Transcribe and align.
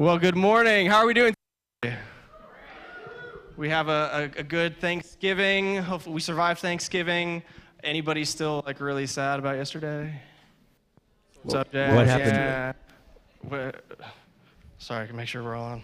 Well, 0.00 0.18
good 0.18 0.34
morning. 0.34 0.86
How 0.86 1.00
are 1.00 1.06
we 1.06 1.12
doing? 1.12 1.34
today? 1.82 1.94
We 3.58 3.68
have 3.68 3.88
a, 3.90 4.32
a, 4.34 4.40
a 4.40 4.42
good 4.42 4.80
Thanksgiving. 4.80 5.76
Hopefully, 5.76 6.14
we 6.14 6.22
survived 6.22 6.60
Thanksgiving. 6.60 7.42
Anybody 7.84 8.24
still 8.24 8.62
like 8.64 8.80
really 8.80 9.06
sad 9.06 9.38
about 9.38 9.56
yesterday? 9.58 10.18
What's 11.42 11.54
up, 11.54 11.70
Jazz? 11.70 11.94
what 11.94 12.06
happened? 12.06 12.32
Yeah. 12.32 12.72
What- 13.42 13.84
Sorry, 14.78 15.04
I 15.04 15.06
can 15.06 15.16
make 15.16 15.28
sure 15.28 15.42
we're 15.42 15.54
all 15.54 15.66
on. 15.66 15.82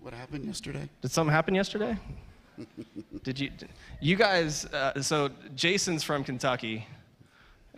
What 0.00 0.14
happened 0.14 0.44
yesterday? 0.44 0.88
Did 1.00 1.12
something 1.12 1.32
happen 1.32 1.54
yesterday? 1.54 1.96
Did 3.22 3.38
you? 3.38 3.52
You 4.00 4.16
guys? 4.16 4.64
Uh, 4.64 5.00
so 5.00 5.30
Jason's 5.54 6.02
from 6.02 6.24
Kentucky, 6.24 6.88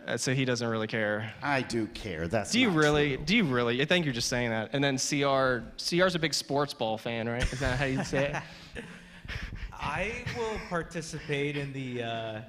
uh, 0.07 0.17
so 0.17 0.33
he 0.33 0.45
doesn't 0.45 0.67
really 0.67 0.87
care. 0.87 1.33
I 1.41 1.61
do 1.61 1.87
care. 1.87 2.27
That's 2.27 2.51
Do 2.51 2.59
you 2.59 2.67
not 2.69 2.77
really? 2.77 3.15
true. 3.17 3.25
Do 3.25 3.35
you 3.37 3.43
really? 3.43 3.81
I 3.81 3.85
think 3.85 4.05
you're 4.05 4.13
just 4.13 4.29
saying 4.29 4.49
that. 4.49 4.69
And 4.73 4.83
then 4.83 4.97
CR, 4.97 5.65
CR's 5.77 6.15
a 6.15 6.19
big 6.19 6.33
sports 6.33 6.73
ball 6.73 6.97
fan, 6.97 7.27
right? 7.27 7.51
Is 7.51 7.59
that 7.59 7.77
how 7.79 7.85
you 7.85 8.03
say 8.03 8.33
it? 8.75 8.83
I 9.73 10.13
will 10.37 10.59
participate 10.69 11.57
in 11.57 11.73
the 11.73 12.03
uh, 12.03 12.41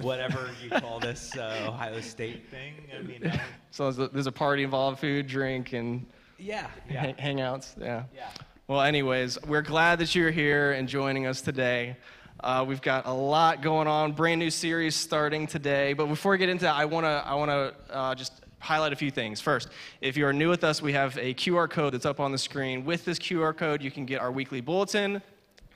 whatever 0.00 0.50
you 0.62 0.70
call 0.70 0.98
this 1.00 1.36
uh, 1.36 1.66
Ohio 1.68 2.00
State 2.00 2.48
thing. 2.50 2.74
I 2.98 3.02
mean, 3.02 3.20
I 3.24 3.28
don't- 3.28 3.40
So 3.72 3.90
there's 3.92 4.26
a, 4.26 4.32
party 4.32 4.64
involved, 4.64 4.98
food, 4.98 5.26
drink, 5.28 5.72
and 5.74 6.04
yeah, 6.38 6.66
yeah, 6.90 7.12
hangouts. 7.12 7.78
Yeah. 7.80 8.04
yeah. 8.14 8.30
Well, 8.66 8.80
anyways, 8.80 9.38
we're 9.46 9.62
glad 9.62 10.00
that 10.00 10.14
you're 10.14 10.30
here 10.32 10.72
and 10.72 10.88
joining 10.88 11.26
us 11.26 11.40
today. 11.40 11.96
Uh, 12.42 12.64
we've 12.66 12.80
got 12.80 13.06
a 13.06 13.12
lot 13.12 13.60
going 13.60 13.86
on, 13.86 14.12
brand 14.12 14.38
new 14.38 14.50
series 14.50 14.96
starting 14.96 15.46
today. 15.46 15.92
But 15.92 16.06
before 16.06 16.32
we 16.32 16.38
get 16.38 16.48
into 16.48 16.64
that, 16.64 16.74
I 16.74 16.86
want 16.86 17.04
to 17.04 17.22
I 17.26 17.34
want 17.34 17.50
to 17.50 17.94
uh, 17.94 18.14
just 18.14 18.32
highlight 18.58 18.92
a 18.92 18.96
few 18.96 19.10
things. 19.10 19.40
First, 19.40 19.68
if 20.00 20.16
you 20.16 20.26
are 20.26 20.32
new 20.32 20.48
with 20.48 20.64
us, 20.64 20.80
we 20.80 20.92
have 20.94 21.16
a 21.18 21.34
QR 21.34 21.68
code 21.68 21.92
that's 21.92 22.06
up 22.06 22.18
on 22.18 22.32
the 22.32 22.38
screen. 22.38 22.84
With 22.84 23.04
this 23.04 23.18
QR 23.18 23.54
code, 23.54 23.82
you 23.82 23.90
can 23.90 24.06
get 24.06 24.20
our 24.20 24.32
weekly 24.32 24.62
bulletin. 24.62 25.20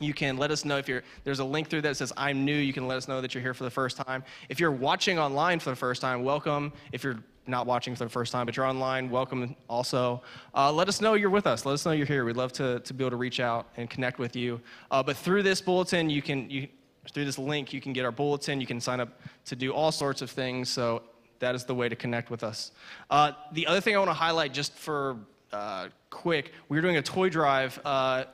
You 0.00 0.14
can 0.14 0.38
let 0.38 0.50
us 0.50 0.64
know 0.64 0.78
if 0.78 0.88
you're, 0.88 1.02
there's 1.22 1.38
a 1.38 1.44
link 1.44 1.68
through 1.68 1.82
that 1.82 1.96
says 1.96 2.12
I'm 2.16 2.44
new. 2.44 2.56
You 2.56 2.72
can 2.72 2.88
let 2.88 2.96
us 2.96 3.08
know 3.08 3.20
that 3.20 3.34
you're 3.34 3.42
here 3.42 3.54
for 3.54 3.64
the 3.64 3.70
first 3.70 3.96
time. 3.96 4.24
If 4.48 4.58
you're 4.58 4.72
watching 4.72 5.18
online 5.18 5.60
for 5.60 5.70
the 5.70 5.76
first 5.76 6.00
time, 6.00 6.24
welcome. 6.24 6.72
If 6.92 7.04
you're 7.04 7.18
not 7.46 7.66
watching 7.66 7.94
for 7.94 8.04
the 8.04 8.10
first 8.10 8.32
time, 8.32 8.46
but 8.46 8.56
you're 8.56 8.66
online, 8.66 9.10
welcome 9.10 9.54
also. 9.68 10.22
Uh, 10.54 10.72
let 10.72 10.88
us 10.88 11.00
know 11.00 11.14
you're 11.14 11.30
with 11.30 11.46
us. 11.46 11.66
Let 11.66 11.72
us 11.72 11.84
know 11.84 11.92
you're 11.92 12.06
here. 12.06 12.24
We'd 12.24 12.36
love 12.36 12.52
to, 12.54 12.80
to 12.80 12.94
be 12.94 13.04
able 13.04 13.10
to 13.10 13.16
reach 13.16 13.40
out 13.40 13.66
and 13.76 13.88
connect 13.88 14.18
with 14.18 14.34
you. 14.34 14.60
Uh, 14.90 15.02
but 15.02 15.16
through 15.16 15.42
this 15.42 15.60
bulletin, 15.60 16.08
you 16.08 16.22
can, 16.22 16.48
you, 16.48 16.68
through 17.12 17.24
this 17.24 17.38
link, 17.38 17.72
you 17.72 17.80
can 17.80 17.92
get 17.92 18.04
our 18.04 18.12
bulletin. 18.12 18.60
You 18.60 18.66
can 18.66 18.80
sign 18.80 19.00
up 19.00 19.20
to 19.46 19.56
do 19.56 19.72
all 19.72 19.92
sorts 19.92 20.22
of 20.22 20.30
things. 20.30 20.70
So 20.70 21.02
that 21.40 21.54
is 21.54 21.64
the 21.64 21.74
way 21.74 21.88
to 21.88 21.96
connect 21.96 22.30
with 22.30 22.42
us. 22.42 22.72
Uh, 23.10 23.32
the 23.52 23.66
other 23.66 23.80
thing 23.80 23.94
I 23.94 23.98
want 23.98 24.10
to 24.10 24.14
highlight, 24.14 24.54
just 24.54 24.72
for 24.72 25.16
uh, 25.52 25.88
quick, 26.10 26.52
we're 26.68 26.80
doing 26.80 26.96
a 26.96 27.02
toy 27.02 27.28
drive. 27.28 27.78
Uh, 27.84 28.24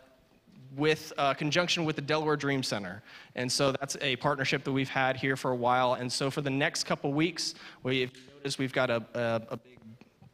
with 0.77 1.13
uh, 1.19 1.35
conjunction 1.35 1.85
with 1.85 1.97
the 1.97 2.03
Delaware 2.03 2.37
Dream 2.37 2.63
Center. 2.63 3.03
And 3.35 3.51
so 3.51 3.73
that's 3.73 3.97
a 4.01 4.15
partnership 4.17 4.63
that 4.65 4.71
we've 4.71 4.89
had 4.89 5.17
here 5.17 5.37
for 5.37 5.51
a 5.51 5.57
while. 5.57 5.95
And 5.95 6.13
so 6.13 6.31
for 6.31 6.43
the 6.43 6.51
next 6.51 6.85
couple 6.85 7.13
weeks, 7.13 7.55
we've 7.83 8.13
noticed 8.41 8.59
we've 8.59 8.73
got 8.73 8.89
a, 8.89 9.05
a, 9.13 9.43
a 9.51 9.57
big 9.59 9.79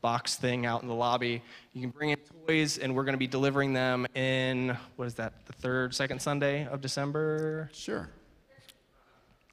box 0.01 0.37
thing 0.37 0.65
out 0.65 0.83
in 0.83 0.89
the 0.89 0.95
lobby. 0.95 1.43
You 1.73 1.81
can 1.81 1.91
bring 1.91 2.11
in 2.11 2.19
toys, 2.47 2.79
and 2.79 2.95
we're 2.95 3.03
going 3.03 3.15
to 3.15 3.19
be 3.19 3.27
delivering 3.27 3.73
them 3.73 4.07
in, 4.15 4.77
what 4.95 5.07
is 5.07 5.15
that, 5.15 5.45
the 5.47 5.53
third, 5.55 5.93
second 5.93 6.23
Sunday 6.23 6.67
of 6.67 6.81
December? 6.81 7.69
Sure. 7.73 8.09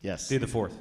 Yes. 0.01 0.27
Do 0.27 0.37
the 0.37 0.47
fourth. 0.47 0.77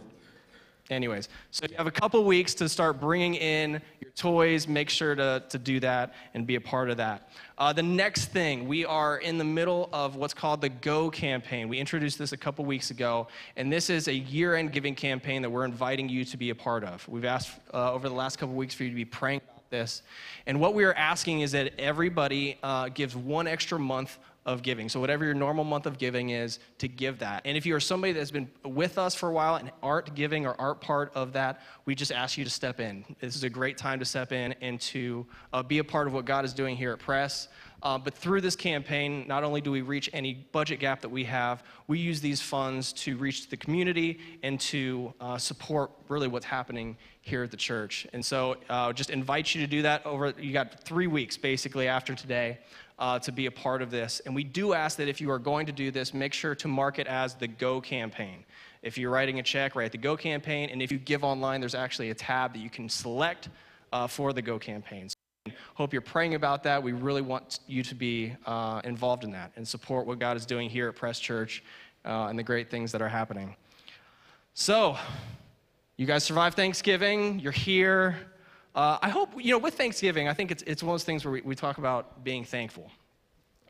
Anyways, 0.91 1.29
so 1.51 1.65
you 1.71 1.77
have 1.77 1.87
a 1.87 1.93
couple 1.93 2.23
weeks 2.25 2.55
to 2.55 2.69
start 2.69 3.01
bringing 3.01 3.37
in 3.37 3.81
your 4.01 4.11
toys. 4.17 4.67
Make 4.67 4.91
sure 4.91 5.15
to, 5.15 5.43
to 5.49 5.59
do 5.59 5.79
that 5.81 6.13
and 6.35 6.47
be 6.47 6.57
a 6.57 6.61
part 6.61 6.91
of 6.91 6.97
that. 6.97 7.31
Uh, 7.57 7.73
the 7.73 7.83
next 7.83 8.27
thing, 8.27 8.67
we 8.67 8.85
are 8.85 9.19
in 9.19 9.39
the 9.39 9.45
middle 9.45 9.89
of 9.93 10.17
what's 10.17 10.35
called 10.35 10.61
the 10.61 10.69
Go 10.69 11.09
campaign. 11.09 11.69
We 11.69 11.79
introduced 11.79 12.19
this 12.19 12.33
a 12.33 12.37
couple 12.37 12.65
weeks 12.65 12.91
ago, 12.91 13.29
and 13.57 13.73
this 13.73 13.91
is 13.91 14.09
a 14.09 14.15
year 14.15 14.57
end 14.57 14.73
giving 14.73 14.95
campaign 14.95 15.41
that 15.43 15.51
we're 15.51 15.65
inviting 15.65 16.09
you 16.09 16.25
to 16.25 16.37
be 16.37 16.51
a 16.51 16.55
part 16.55 16.83
of. 16.83 17.09
We've 17.09 17.25
asked 17.25 17.53
uh, 17.73 17.93
over 17.93 18.09
the 18.09 18.15
last 18.15 18.39
couple 18.39 18.57
weeks 18.57 18.75
for 18.75 18.83
you 18.83 18.91
to 18.91 18.97
be 18.97 19.05
praying 19.05 19.41
about 19.49 19.71
this. 19.71 20.03
And 20.47 20.61
what 20.61 20.75
we 20.75 20.85
are 20.85 20.95
asking 20.95 21.41
is 21.41 21.53
that 21.53 21.73
everybody 21.79 22.59
uh, 22.63 22.89
gives 22.89 23.15
one 23.15 23.47
extra 23.47 23.79
month 23.79 24.19
of 24.45 24.63
giving. 24.63 24.89
So, 24.89 25.01
whatever 25.01 25.25
your 25.25 25.35
normal 25.35 25.65
month 25.65 25.87
of 25.87 25.99
giving 25.99 26.31
is, 26.31 26.59
to 26.79 26.89
give 26.89 27.21
that. 27.21 27.43
And 27.45 27.57
if 27.57 27.65
you 27.65 27.75
are 27.75 27.81
somebody 27.81 28.13
that's 28.13 28.31
been 28.31 28.51
with 28.65 28.99
us 28.99 29.15
for 29.15 29.29
a 29.29 29.33
while 29.33 29.57
and 29.57 29.71
aren't 29.83 30.15
giving 30.15 30.47
or 30.47 30.61
aren't 30.61 30.81
part 30.81 31.13
of 31.15 31.33
that, 31.35 31.61
we 31.85 31.95
just 31.95 32.13
ask 32.13 32.37
you 32.37 32.45
to 32.45 32.51
step 32.51 32.81
in. 32.81 33.05
This 33.21 33.37
is 33.37 33.45
a 33.45 33.51
great 33.51 33.79
time 33.79 33.99
to 34.01 34.05
step 34.05 34.33
in 34.33 34.55
and 34.61 34.81
to 34.81 35.27
uh, 35.53 35.63
be 35.63 35.79
a 35.79 35.85
part 35.85 36.07
of 36.07 36.13
what 36.13 36.25
God 36.25 36.45
is 36.45 36.53
doing 36.53 36.77
here 36.77 36.93
at 36.93 36.99
Press. 36.99 37.49
Uh, 37.83 37.99
but 37.99 38.15
through 38.15 38.41
this 38.41 38.55
campaign, 38.55 39.25
not 39.27 39.43
only 39.43 39.61
do 39.61 39.73
we 39.73 39.83
reach 39.83 40.09
any 40.13 40.35
budget 40.53 40.79
gap 40.79 41.01
that 41.01 41.09
we 41.09 41.25
have, 41.25 41.65
we 41.89 41.99
use 41.99 42.21
these 42.21 42.41
funds 42.41 42.93
to 42.93 43.17
reach 43.17 43.49
the 43.49 43.57
community 43.57 44.21
and 44.45 44.61
to 44.61 45.13
uh, 45.21 45.37
support 45.37 45.91
really 46.09 46.29
what's 46.29 46.47
happening 46.47 46.97
here 47.23 47.43
at 47.43 47.51
the 47.51 47.57
church. 47.57 48.07
And 48.13 48.25
so, 48.25 48.57
uh, 48.69 48.93
just 48.93 49.11
invite 49.11 49.55
you 49.55 49.61
to 49.63 49.67
do 49.67 49.83
that 49.83 50.07
over. 50.07 50.33
You 50.39 50.53
got 50.53 50.85
three 50.85 51.09
weeks 51.09 51.37
basically 51.37 51.89
after 51.89 52.15
today 52.15 52.59
uh, 53.01 53.19
to 53.19 53.33
be 53.33 53.47
a 53.47 53.51
part 53.51 53.83
of 53.83 53.91
this. 53.91 54.21
And 54.27 54.35
we 54.35 54.45
do 54.45 54.75
ask 54.75 54.97
that 54.99 55.09
if 55.09 55.21
you 55.21 55.29
are 55.33 55.41
going 55.41 55.67
to 55.67 55.73
do 55.73 55.91
this, 55.91 56.15
make 56.15 56.33
sure 56.33 56.55
to 56.55 56.69
mark 56.69 57.01
it 57.01 57.09
as 57.09 57.35
the 57.35 57.49
Go 57.49 57.81
campaign. 57.81 58.45
If 58.83 58.97
you're 58.97 59.11
writing 59.11 59.41
a 59.41 59.43
check, 59.43 59.75
write 59.75 59.91
the 59.91 59.99
Go 59.99 60.17
campaign. 60.17 60.71
And 60.71 60.81
if 60.81 60.93
you 60.93 60.99
give 60.99 61.25
online, 61.25 61.61
there's 61.61 61.75
actually 61.75 62.11
a 62.11 62.15
tab 62.15 62.53
that 62.53 62.61
you 62.61 62.71
can 62.71 62.89
select 62.89 63.49
uh, 63.93 64.07
for 64.07 64.33
the 64.33 64.43
Go 64.43 64.59
campaign. 64.59 65.09
Hope 65.75 65.93
you're 65.93 66.03
praying 66.03 66.35
about 66.35 66.63
that. 66.63 66.83
We 66.83 66.93
really 66.93 67.23
want 67.23 67.61
you 67.67 67.83
to 67.83 67.95
be 67.95 68.35
uh, 68.47 68.81
involved 68.85 69.25
in 69.25 69.33
that 69.33 69.53
and 69.57 69.67
support 69.67 70.07
what 70.07 70.19
God 70.19 70.37
is 70.37 70.47
doing 70.47 70.71
here 70.71 70.89
at 70.89 70.95
Press 70.95 71.19
Church 71.19 71.65
uh, 72.05 72.27
and 72.27 72.39
the 72.39 72.43
great 72.43 72.71
things 72.71 72.93
that 72.93 73.03
are 73.03 73.09
happening. 73.09 73.57
So, 74.55 74.97
you 75.97 76.07
guys 76.07 76.25
survived 76.25 76.57
Thanksgiving. 76.57 77.41
You're 77.41 77.53
here. 77.53 78.17
Uh, 78.75 78.99
I 79.03 79.09
hope, 79.09 79.31
you 79.37 79.51
know, 79.51 79.59
with 79.59 79.75
Thanksgiving, 79.75 80.29
I 80.29 80.35
think 80.35 80.51
it's, 80.51 80.63
it's 80.63 80.83
one 80.83 80.91
of 80.91 80.95
those 80.95 81.05
things 81.05 81.25
where 81.25 81.33
we, 81.33 81.41
we 81.41 81.55
talk 81.55 81.79
about 81.79 82.23
being 82.23 82.45
thankful. 82.45 82.91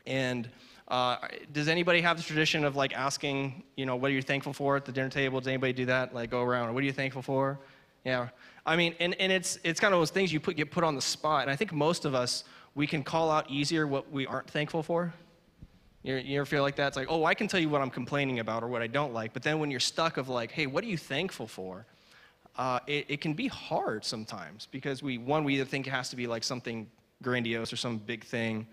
And 0.05 0.49
uh, 0.89 1.17
does 1.53 1.67
anybody 1.67 2.01
have 2.01 2.17
the 2.17 2.23
tradition 2.23 2.65
of 2.65 2.75
like 2.75 2.93
asking, 2.93 3.63
you 3.75 3.85
know, 3.85 3.95
what 3.95 4.11
are 4.11 4.13
you 4.13 4.21
thankful 4.21 4.53
for 4.53 4.75
at 4.75 4.85
the 4.85 4.91
dinner 4.91 5.09
table? 5.09 5.39
Does 5.39 5.47
anybody 5.47 5.73
do 5.73 5.85
that? 5.85 6.13
Like 6.13 6.29
go 6.29 6.43
around, 6.43 6.73
what 6.73 6.83
are 6.83 6.85
you 6.85 6.93
thankful 6.93 7.21
for? 7.21 7.59
Yeah. 8.03 8.29
I 8.65 8.75
mean, 8.75 8.95
and, 8.99 9.15
and 9.19 9.31
it's, 9.31 9.59
it's 9.63 9.79
kind 9.79 9.93
of 9.93 9.99
those 9.99 10.09
things 10.09 10.31
you 10.31 10.39
put, 10.39 10.55
get 10.55 10.71
put 10.71 10.83
on 10.83 10.95
the 10.95 11.01
spot. 11.01 11.43
And 11.43 11.51
I 11.51 11.55
think 11.55 11.73
most 11.73 12.05
of 12.05 12.15
us, 12.15 12.43
we 12.75 12.87
can 12.87 13.03
call 13.03 13.29
out 13.29 13.49
easier 13.49 13.85
what 13.85 14.11
we 14.11 14.25
aren't 14.25 14.49
thankful 14.49 14.83
for. 14.83 15.13
You, 16.01 16.15
you 16.15 16.37
ever 16.39 16.45
feel 16.45 16.63
like 16.63 16.75
that? 16.77 16.87
It's 16.87 16.97
like, 16.97 17.07
oh, 17.09 17.25
I 17.25 17.33
can 17.33 17.47
tell 17.47 17.59
you 17.59 17.69
what 17.69 17.81
I'm 17.81 17.89
complaining 17.89 18.39
about 18.39 18.63
or 18.63 18.67
what 18.67 18.81
I 18.81 18.87
don't 18.87 19.13
like. 19.13 19.33
But 19.33 19.43
then 19.43 19.59
when 19.59 19.71
you're 19.71 19.79
stuck 19.79 20.17
of 20.17 20.27
like, 20.29 20.51
hey, 20.51 20.65
what 20.65 20.83
are 20.83 20.87
you 20.87 20.97
thankful 20.97 21.47
for? 21.47 21.85
Uh, 22.57 22.79
it, 22.87 23.05
it 23.09 23.21
can 23.21 23.33
be 23.33 23.47
hard 23.47 24.05
sometimes 24.05 24.67
because 24.71 25.01
we, 25.01 25.17
one, 25.17 25.43
we 25.43 25.55
either 25.55 25.65
think 25.65 25.87
it 25.87 25.91
has 25.91 26.09
to 26.09 26.15
be 26.15 26.27
like 26.27 26.43
something 26.43 26.89
grandiose 27.21 27.71
or 27.71 27.77
some 27.77 27.97
big 27.97 28.23
thing. 28.23 28.67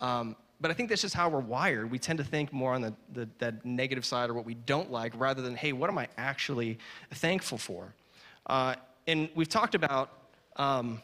Um, 0.00 0.36
but 0.60 0.70
I 0.70 0.74
think 0.74 0.88
that's 0.88 1.02
just 1.02 1.14
how 1.14 1.28
we're 1.28 1.40
wired. 1.40 1.90
We 1.90 1.98
tend 1.98 2.18
to 2.18 2.24
think 2.24 2.52
more 2.52 2.74
on 2.74 2.82
the, 2.82 2.94
the, 3.12 3.28
that 3.38 3.64
negative 3.64 4.04
side 4.04 4.30
or 4.30 4.34
what 4.34 4.44
we 4.44 4.54
don't 4.54 4.90
like 4.90 5.12
rather 5.16 5.42
than, 5.42 5.56
hey, 5.56 5.72
what 5.72 5.88
am 5.90 5.98
I 5.98 6.08
actually 6.16 6.78
thankful 7.10 7.58
for? 7.58 7.92
Uh, 8.46 8.74
and 9.06 9.28
we've 9.34 9.48
talked 9.48 9.74
about, 9.74 10.10
um, 10.56 11.00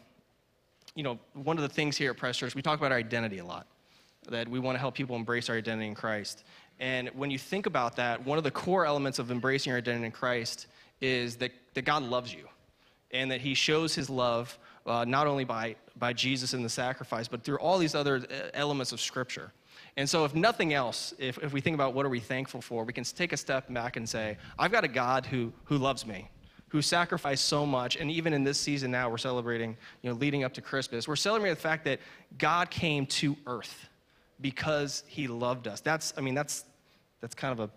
you 0.94 1.02
know, 1.02 1.18
one 1.34 1.56
of 1.56 1.62
the 1.62 1.68
things 1.68 1.96
here 1.96 2.10
at 2.10 2.16
Press 2.16 2.36
Church, 2.36 2.54
we 2.54 2.62
talk 2.62 2.78
about 2.78 2.92
our 2.92 2.98
identity 2.98 3.38
a 3.38 3.44
lot, 3.44 3.66
that 4.28 4.48
we 4.48 4.58
want 4.58 4.74
to 4.74 4.80
help 4.80 4.94
people 4.94 5.16
embrace 5.16 5.48
our 5.48 5.56
identity 5.56 5.88
in 5.88 5.94
Christ. 5.94 6.44
And 6.80 7.08
when 7.10 7.30
you 7.30 7.38
think 7.38 7.66
about 7.66 7.96
that, 7.96 8.24
one 8.24 8.38
of 8.38 8.44
the 8.44 8.50
core 8.50 8.86
elements 8.86 9.18
of 9.18 9.30
embracing 9.30 9.70
your 9.70 9.78
identity 9.78 10.06
in 10.06 10.12
Christ 10.12 10.66
is 11.00 11.36
that, 11.36 11.52
that 11.74 11.84
God 11.84 12.02
loves 12.02 12.32
you 12.32 12.48
and 13.10 13.30
that 13.30 13.40
He 13.40 13.54
shows 13.54 13.94
His 13.94 14.10
love 14.10 14.58
uh, 14.86 15.04
not 15.04 15.26
only 15.26 15.44
by, 15.44 15.76
by 15.98 16.12
Jesus 16.12 16.54
and 16.54 16.64
the 16.64 16.68
sacrifice, 16.68 17.28
but 17.28 17.42
through 17.42 17.58
all 17.58 17.78
these 17.78 17.94
other 17.94 18.16
uh, 18.16 18.50
elements 18.54 18.92
of 18.92 19.00
Scripture. 19.00 19.52
And 19.96 20.08
so, 20.08 20.24
if 20.24 20.34
nothing 20.34 20.74
else, 20.74 21.14
if, 21.18 21.38
if 21.38 21.52
we 21.52 21.60
think 21.60 21.74
about 21.74 21.94
what 21.94 22.06
are 22.06 22.08
we 22.08 22.20
thankful 22.20 22.60
for, 22.60 22.84
we 22.84 22.92
can 22.92 23.04
take 23.04 23.32
a 23.32 23.36
step 23.36 23.72
back 23.72 23.96
and 23.96 24.08
say, 24.08 24.36
I've 24.58 24.72
got 24.72 24.84
a 24.84 24.88
God 24.88 25.26
who, 25.26 25.52
who 25.64 25.76
loves 25.76 26.06
me, 26.06 26.28
who 26.68 26.82
sacrificed 26.82 27.44
so 27.46 27.64
much. 27.64 27.96
And 27.96 28.10
even 28.10 28.32
in 28.32 28.44
this 28.44 28.58
season 28.58 28.90
now, 28.90 29.08
we're 29.08 29.18
celebrating, 29.18 29.76
you 30.02 30.10
know, 30.10 30.16
leading 30.16 30.44
up 30.44 30.52
to 30.54 30.60
Christmas, 30.60 31.08
we're 31.08 31.16
celebrating 31.16 31.54
the 31.54 31.60
fact 31.60 31.84
that 31.84 32.00
God 32.36 32.70
came 32.70 33.06
to 33.06 33.36
earth 33.46 33.88
because 34.40 35.02
he 35.06 35.26
loved 35.26 35.66
us. 35.66 35.80
That's, 35.80 36.12
I 36.16 36.20
mean, 36.20 36.34
that's, 36.34 36.64
that's 37.20 37.34
kind 37.34 37.52
of 37.52 37.60
a 37.60 37.70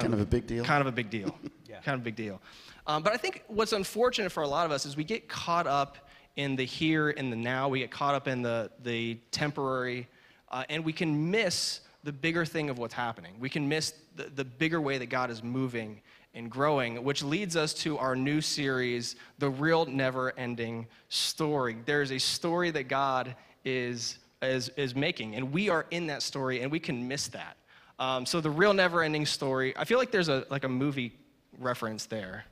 Kind 0.00 0.14
of 0.14 0.20
a 0.20 0.24
big 0.24 0.46
deal? 0.46 0.64
Kind 0.64 0.80
of 0.80 0.86
a 0.86 0.92
big 0.92 1.10
deal. 1.10 1.36
Yeah. 1.68 1.80
Kind 1.80 1.94
of 1.94 2.02
a 2.02 2.04
big 2.04 2.16
deal. 2.16 2.38
Um, 2.86 3.02
but 3.02 3.14
I 3.14 3.16
think 3.16 3.44
what's 3.46 3.72
unfortunate 3.72 4.30
for 4.30 4.42
a 4.42 4.46
lot 4.46 4.66
of 4.66 4.72
us 4.72 4.84
is 4.84 4.94
we 4.94 5.04
get 5.04 5.26
caught 5.26 5.66
up 5.66 5.96
in 6.36 6.54
the 6.54 6.64
here 6.64 7.08
and 7.08 7.32
the 7.32 7.36
now. 7.36 7.70
We 7.70 7.78
get 7.78 7.90
caught 7.90 8.14
up 8.14 8.28
in 8.28 8.42
the, 8.42 8.70
the 8.82 9.14
temporary, 9.30 10.06
uh, 10.50 10.64
and 10.68 10.84
we 10.84 10.92
can 10.92 11.30
miss 11.30 11.80
the 12.04 12.12
bigger 12.12 12.44
thing 12.44 12.68
of 12.68 12.76
what's 12.76 12.92
happening. 12.92 13.36
We 13.40 13.48
can 13.48 13.66
miss 13.66 13.94
the, 14.16 14.24
the 14.24 14.44
bigger 14.44 14.82
way 14.82 14.98
that 14.98 15.06
God 15.06 15.30
is 15.30 15.42
moving 15.42 16.02
and 16.34 16.50
growing, 16.50 17.02
which 17.04 17.22
leads 17.22 17.56
us 17.56 17.74
to 17.74 17.98
our 17.98 18.16
new 18.16 18.40
series, 18.40 19.16
The 19.38 19.50
Real 19.50 19.84
Never 19.86 20.32
Ending 20.38 20.86
Story. 21.08 21.76
There 21.84 22.02
is 22.02 22.10
a 22.12 22.18
story 22.18 22.70
that 22.70 22.88
God 22.88 23.34
is 23.64 24.18
is, 24.40 24.70
is 24.70 24.96
making. 24.96 25.36
And 25.36 25.52
we 25.52 25.68
are 25.68 25.86
in 25.92 26.08
that 26.08 26.20
story, 26.22 26.62
and 26.62 26.72
we 26.72 26.80
can 26.80 27.06
miss 27.06 27.28
that. 27.28 27.56
Um, 28.00 28.26
so 28.26 28.40
the 28.40 28.50
real 28.50 28.74
never-ending 28.74 29.26
story. 29.26 29.76
I 29.76 29.84
feel 29.84 29.98
like 29.98 30.10
there's 30.10 30.28
a 30.28 30.44
like 30.50 30.64
a 30.64 30.68
movie 30.68 31.12
reference 31.60 32.06
there. 32.06 32.44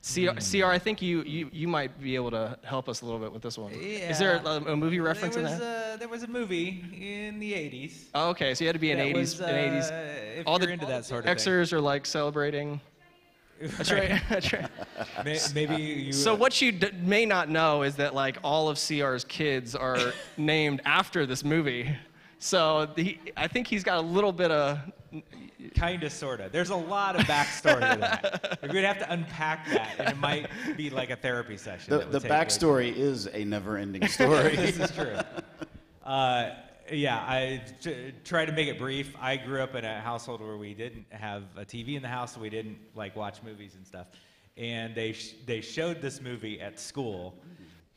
CR, 0.00 0.30
CR 0.40 0.66
I 0.66 0.78
think 0.78 1.02
you, 1.02 1.22
you 1.24 1.50
you 1.52 1.68
might 1.68 2.00
be 2.00 2.14
able 2.14 2.30
to 2.30 2.56
help 2.62 2.88
us 2.88 3.02
a 3.02 3.04
little 3.04 3.20
bit 3.20 3.30
with 3.30 3.42
this 3.42 3.58
one. 3.58 3.72
Yeah. 3.72 4.08
Is 4.10 4.18
there 4.18 4.40
a, 4.42 4.72
a 4.72 4.76
movie 4.76 5.00
reference 5.00 5.34
there 5.34 5.44
in 5.44 5.50
was 5.50 5.58
there? 5.58 5.94
A, 5.94 5.98
there 5.98 6.08
was 6.08 6.22
a 6.22 6.28
movie 6.28 6.82
in 6.98 7.40
the 7.40 7.52
80s. 7.52 8.04
Oh, 8.14 8.30
okay, 8.30 8.54
so 8.54 8.64
you 8.64 8.68
had 8.68 8.74
to 8.74 8.78
be 8.78 8.92
an 8.92 8.98
that 8.98 9.08
80s, 9.08 9.14
was, 9.14 9.40
an 9.40 9.48
80s. 9.54 9.90
uh, 9.90 10.40
If 10.40 10.46
all 10.46 10.58
you're 10.58 10.68
the 10.68 10.72
into 10.72 10.86
that 10.86 11.04
sort 11.04 11.26
of 11.26 11.36
Xers 11.36 11.72
are 11.72 11.80
like 11.80 12.06
celebrating. 12.06 12.80
Thing. 13.58 13.70
That's 13.76 13.92
right. 13.92 14.20
That's 14.28 14.52
right. 14.52 14.68
May- 15.24 15.38
Maybe 15.54 15.82
you. 15.82 16.12
So 16.12 16.34
what 16.34 16.60
you 16.60 16.72
d- 16.72 16.90
may 17.02 17.26
not 17.26 17.48
know 17.48 17.82
is 17.82 17.96
that 17.96 18.14
like 18.14 18.38
all 18.42 18.68
of 18.68 18.78
CR's 18.78 19.24
kids 19.24 19.74
are 19.74 20.12
named 20.36 20.80
after 20.84 21.26
this 21.26 21.44
movie. 21.44 21.94
So 22.38 22.88
the, 22.94 23.18
I 23.36 23.48
think 23.48 23.66
he's 23.66 23.82
got 23.82 23.98
a 23.98 24.02
little 24.06 24.32
bit 24.32 24.50
of 24.50 24.78
Kind 25.74 26.02
of, 26.04 26.12
sort 26.12 26.40
of. 26.40 26.52
There's 26.52 26.70
a 26.70 26.76
lot 26.76 27.16
of 27.16 27.22
backstory 27.22 27.80
to 27.92 27.98
that. 28.00 28.58
We'd 28.72 28.84
have 28.84 28.98
to 29.00 29.12
unpack 29.12 29.68
that, 29.70 29.96
and 29.98 30.08
it 30.10 30.16
might 30.18 30.48
be 30.76 30.88
like 30.90 31.10
a 31.10 31.16
therapy 31.16 31.56
session. 31.56 31.90
The, 31.90 31.98
that 31.98 32.06
would 32.06 32.12
the 32.12 32.20
take 32.20 32.28
place. 32.30 32.58
backstory 32.58 32.94
is 32.96 33.28
a 33.32 33.44
never-ending 33.44 34.06
story. 34.08 34.54
this 34.56 34.78
is 34.78 34.90
true. 34.92 35.16
Uh, 36.04 36.50
yeah, 36.92 37.18
I 37.18 37.62
t- 37.80 38.12
try 38.24 38.44
to 38.44 38.52
make 38.52 38.68
it 38.68 38.78
brief. 38.78 39.14
I 39.20 39.36
grew 39.36 39.62
up 39.62 39.74
in 39.74 39.84
a 39.84 40.00
household 40.00 40.40
where 40.40 40.56
we 40.56 40.74
didn't 40.74 41.06
have 41.10 41.44
a 41.56 41.64
TV 41.64 41.96
in 41.96 42.02
the 42.02 42.08
house, 42.08 42.34
so 42.34 42.40
we 42.40 42.50
didn't 42.50 42.78
like 42.94 43.16
watch 43.16 43.42
movies 43.42 43.74
and 43.74 43.86
stuff. 43.86 44.08
And 44.56 44.94
they 44.94 45.12
sh- 45.12 45.34
they 45.46 45.60
showed 45.60 46.00
this 46.00 46.20
movie 46.20 46.60
at 46.60 46.80
school, 46.80 47.34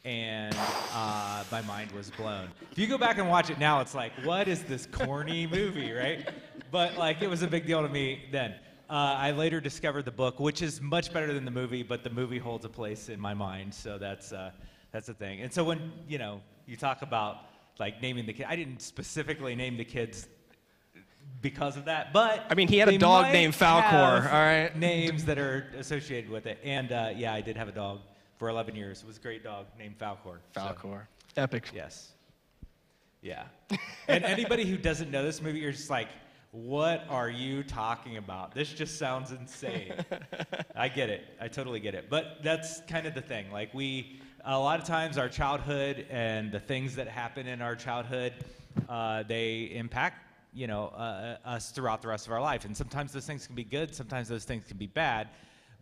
and 0.06 0.56
uh, 0.94 1.44
my 1.52 1.62
mind 1.64 1.92
was 1.92 2.10
blown. 2.12 2.50
If 2.72 2.78
you 2.78 2.88
go 2.88 2.98
back 2.98 3.18
and 3.18 3.30
watch 3.30 3.50
it 3.50 3.60
now, 3.60 3.82
it's 3.82 3.96
like, 3.96 4.12
what 4.24 4.48
is 4.48 4.64
this 4.64 4.86
corny 4.86 5.48
movie, 5.52 5.92
right? 5.92 6.30
But 6.72 6.98
like, 6.98 7.22
it 7.22 7.30
was 7.30 7.42
a 7.42 7.48
big 7.48 7.66
deal 7.66 7.82
to 7.82 7.90
me 7.90 8.24
then. 8.32 8.56
Uh, 8.90 9.16
I 9.18 9.32
later 9.32 9.62
discovered 9.62 10.04
the 10.04 10.12
book, 10.12 10.40
which 10.40 10.62
is 10.62 10.82
much 10.82 11.14
better 11.14 11.34
than 11.34 11.46
the 11.46 11.52
movie, 11.52 11.82
but 11.82 12.04
the 12.04 12.10
movie 12.10 12.40
holds 12.40 12.66
a 12.66 12.70
place 12.70 13.08
in 13.08 13.20
my 13.20 13.34
mind, 13.34 13.74
so 13.74 13.98
that's 13.98 14.34
uh, 14.34 14.52
that's 14.92 15.08
the 15.08 15.14
thing. 15.14 15.42
And 15.42 15.52
so 15.52 15.64
when 15.64 15.94
you 16.10 16.18
know 16.18 16.42
you 16.66 16.76
talk 16.76 17.02
about 17.02 17.51
like 17.82 18.02
naming 18.02 18.26
the 18.28 18.34
kid, 18.34 18.46
I 18.48 18.56
didn't 18.56 18.82
specifically 18.82 19.56
name 19.56 19.76
the 19.76 19.84
kids 19.84 20.28
because 21.42 21.76
of 21.76 21.86
that, 21.86 22.14
but 22.14 22.46
I 22.50 22.54
mean, 22.54 22.68
he 22.68 22.78
had 22.78 22.88
a 22.88 22.98
dog 22.98 23.34
named 23.34 23.56
Falcor, 23.56 24.32
all 24.32 24.40
right? 24.40 24.76
names 24.78 25.26
that 25.26 25.40
are 25.40 25.68
associated 25.78 26.30
with 26.30 26.46
it. 26.46 26.60
And 26.64 26.92
uh, 26.92 27.10
yeah, 27.16 27.34
I 27.34 27.42
did 27.42 27.58
have 27.58 27.68
a 27.68 27.72
dog 27.72 28.02
for 28.38 28.50
11 28.50 28.76
years. 28.76 29.02
It 29.02 29.08
was 29.08 29.18
a 29.18 29.20
great 29.20 29.44
dog 29.44 29.66
named 29.78 29.98
Falcor. 29.98 30.38
so, 30.54 30.62
Falcor. 30.62 31.02
Epic. 31.36 31.72
yes. 31.74 32.12
Yeah. 33.22 33.44
and 34.08 34.24
anybody 34.24 34.66
who 34.66 34.78
doesn't 34.78 35.10
know 35.10 35.24
this 35.24 35.42
movie, 35.42 35.60
you're 35.60 35.72
just 35.72 35.90
like, 35.90 36.10
what 36.52 37.06
are 37.10 37.30
you 37.30 37.64
talking 37.64 38.18
about? 38.18 38.54
This 38.54 38.72
just 38.72 39.00
sounds 39.00 39.32
insane. 39.32 39.94
I 40.76 40.90
get 40.90 41.10
it. 41.10 41.26
I 41.40 41.48
totally 41.48 41.80
get 41.80 41.96
it. 41.96 42.10
But 42.10 42.44
that's 42.44 42.82
kind 42.82 43.08
of 43.08 43.16
the 43.16 43.22
thing. 43.22 43.52
Like 43.52 43.74
we, 43.74 44.22
a 44.46 44.60
lot 44.60 44.80
of 44.80 44.86
times, 44.86 45.18
our 45.18 45.30
childhood 45.30 46.06
and 46.10 46.52
the 46.52 46.60
things 46.60 46.96
that 46.96 47.08
happen 47.08 47.48
in 47.48 47.62
our 47.62 47.76
childhood, 47.76 48.34
uh, 48.90 49.24
they 49.24 49.72
impact 49.74 50.28
you 50.54 50.68
know 50.68 50.88
uh, 50.88 51.38
us 51.46 51.72
throughout 51.72 52.02
the 52.02 52.08
rest 52.08 52.28
of 52.28 52.34
our 52.34 52.42
life. 52.42 52.66
And 52.66 52.76
sometimes 52.76 53.14
those 53.14 53.26
things 53.26 53.46
can 53.46 53.56
be 53.56 53.64
good. 53.64 53.96
Sometimes 53.96 54.28
those 54.28 54.44
things 54.44 54.66
can 54.66 54.78
be 54.78 54.88
bad. 54.88 55.30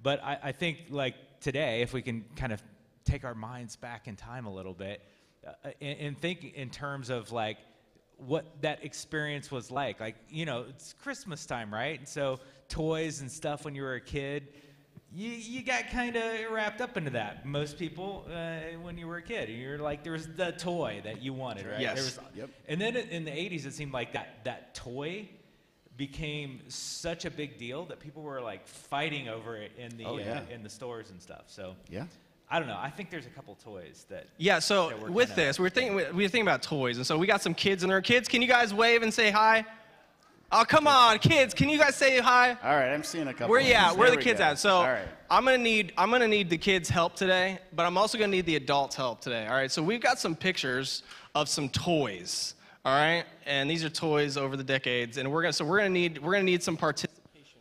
But 0.01 0.23
I, 0.23 0.37
I 0.43 0.51
think 0.51 0.85
like 0.89 1.15
today, 1.39 1.81
if 1.81 1.93
we 1.93 2.01
can 2.01 2.25
kind 2.35 2.53
of 2.53 2.61
take 3.05 3.25
our 3.25 3.35
minds 3.35 3.75
back 3.75 4.07
in 4.07 4.15
time 4.15 4.45
a 4.45 4.53
little 4.53 4.73
bit 4.73 5.01
uh, 5.47 5.71
and, 5.81 5.99
and 5.99 6.17
think 6.17 6.53
in 6.53 6.69
terms 6.69 7.09
of 7.09 7.31
like 7.31 7.57
what 8.17 8.61
that 8.61 8.83
experience 8.83 9.49
was 9.49 9.71
like. 9.71 9.99
Like, 9.99 10.15
you 10.29 10.45
know, 10.45 10.65
it's 10.69 10.93
Christmas 10.93 11.45
time, 11.45 11.73
right? 11.73 11.97
And 11.97 12.07
so 12.07 12.39
toys 12.67 13.21
and 13.21 13.31
stuff 13.31 13.65
when 13.65 13.75
you 13.75 13.81
were 13.81 13.95
a 13.95 14.01
kid, 14.01 14.49
you, 15.13 15.29
you 15.29 15.63
got 15.63 15.89
kind 15.89 16.15
of 16.15 16.23
wrapped 16.51 16.81
up 16.81 16.95
into 16.97 17.09
that. 17.11 17.45
Most 17.45 17.77
people, 17.79 18.25
uh, 18.31 18.77
when 18.81 18.97
you 18.97 19.07
were 19.07 19.17
a 19.17 19.21
kid, 19.21 19.49
you're 19.49 19.79
like, 19.79 20.03
there 20.03 20.13
was 20.13 20.27
the 20.27 20.51
toy 20.51 21.01
that 21.03 21.21
you 21.21 21.33
wanted, 21.33 21.65
right? 21.65 21.79
Yes. 21.79 21.95
There 21.95 22.03
was, 22.03 22.19
Yep. 22.35 22.49
And 22.67 22.79
then 22.81 22.95
in 22.95 23.25
the 23.25 23.31
80s, 23.31 23.65
it 23.65 23.73
seemed 23.73 23.91
like 23.93 24.13
that, 24.13 24.43
that 24.43 24.75
toy 24.75 25.27
became 25.97 26.61
such 26.69 27.25
a 27.25 27.31
big 27.31 27.57
deal 27.57 27.85
that 27.85 27.99
people 27.99 28.21
were 28.21 28.39
like 28.39 28.65
fighting 28.67 29.27
over 29.27 29.57
it 29.57 29.71
in 29.77 29.97
the, 29.97 30.05
Oh, 30.05 30.17
yeah. 30.17 30.41
uh, 30.49 30.53
in 30.53 30.63
the 30.63 30.69
stores 30.69 31.09
and 31.09 31.21
stuff. 31.21 31.43
So 31.47 31.75
yeah. 31.89 32.05
I 32.51 32.57
don't 32.59 32.67
know. 32.67 32.79
I 32.79 32.89
think 32.89 33.09
there's 33.09 33.25
a 33.25 33.29
couple 33.29 33.53
toys 33.55 34.05
that 34.09 34.27
Yeah, 34.37 34.59
so 34.59 34.89
that 34.89 35.01
we're 35.01 35.11
with 35.11 35.29
kinda- 35.29 35.43
this, 35.43 35.59
we're 35.59 35.69
thinking 35.69 35.95
we 35.95 36.03
we're 36.05 36.29
thinking 36.29 36.41
about 36.47 36.63
toys, 36.63 36.97
and 36.97 37.05
so 37.05 37.17
we 37.17 37.27
got 37.27 37.41
some 37.43 37.53
kids 37.53 37.83
in 37.83 37.89
there. 37.89 38.01
Kids, 38.01 38.27
can 38.27 38.41
you 38.41 38.47
guys 38.47 38.73
wave 38.73 39.03
and 39.03 39.13
say 39.13 39.29
hi? 39.29 39.65
Oh, 40.51 40.65
come 40.67 40.87
on, 40.87 41.19
kids, 41.19 41.53
can 41.53 41.69
you 41.69 41.77
guys 41.77 41.95
say 41.95 42.19
hi? 42.19 42.57
All 42.63 42.75
right, 42.75 42.91
I'm 42.91 43.03
seeing 43.03 43.27
a 43.27 43.33
couple. 43.33 43.49
Where 43.49 43.59
you 43.59 43.73
at? 43.73 43.95
Where 43.95 44.07
are 44.07 44.11
the 44.11 44.17
kids 44.17 44.39
go. 44.39 44.45
at? 44.45 44.57
So 44.57 44.77
All 44.77 44.83
right. 44.83 45.07
I'm 45.29 45.45
gonna 45.45 45.59
need 45.59 45.93
I'm 45.95 46.09
gonna 46.09 46.27
need 46.27 46.49
the 46.49 46.57
kids' 46.57 46.89
help 46.89 47.15
today, 47.15 47.59
but 47.75 47.85
I'm 47.85 47.97
also 47.97 48.17
gonna 48.17 48.31
need 48.31 48.47
the 48.47 48.55
adults' 48.55 48.95
help 48.95 49.21
today. 49.21 49.45
All 49.45 49.53
right. 49.53 49.71
So 49.71 49.83
we've 49.83 50.01
got 50.01 50.17
some 50.19 50.35
pictures 50.35 51.03
of 51.35 51.49
some 51.49 51.69
toys. 51.69 52.55
All 52.83 52.95
right, 52.95 53.25
and 53.45 53.69
these 53.69 53.83
are 53.83 53.89
toys 53.89 54.37
over 54.37 54.55
the 54.57 54.63
decades, 54.63 55.17
and 55.17 55.29
we're 55.31 55.41
gonna 55.41 55.53
so 55.53 55.65
we're 55.65 55.77
gonna 55.77 55.89
need 55.89 56.17
we're 56.17 56.31
gonna 56.31 56.43
need 56.43 56.63
some 56.63 56.77
participation 56.77 57.59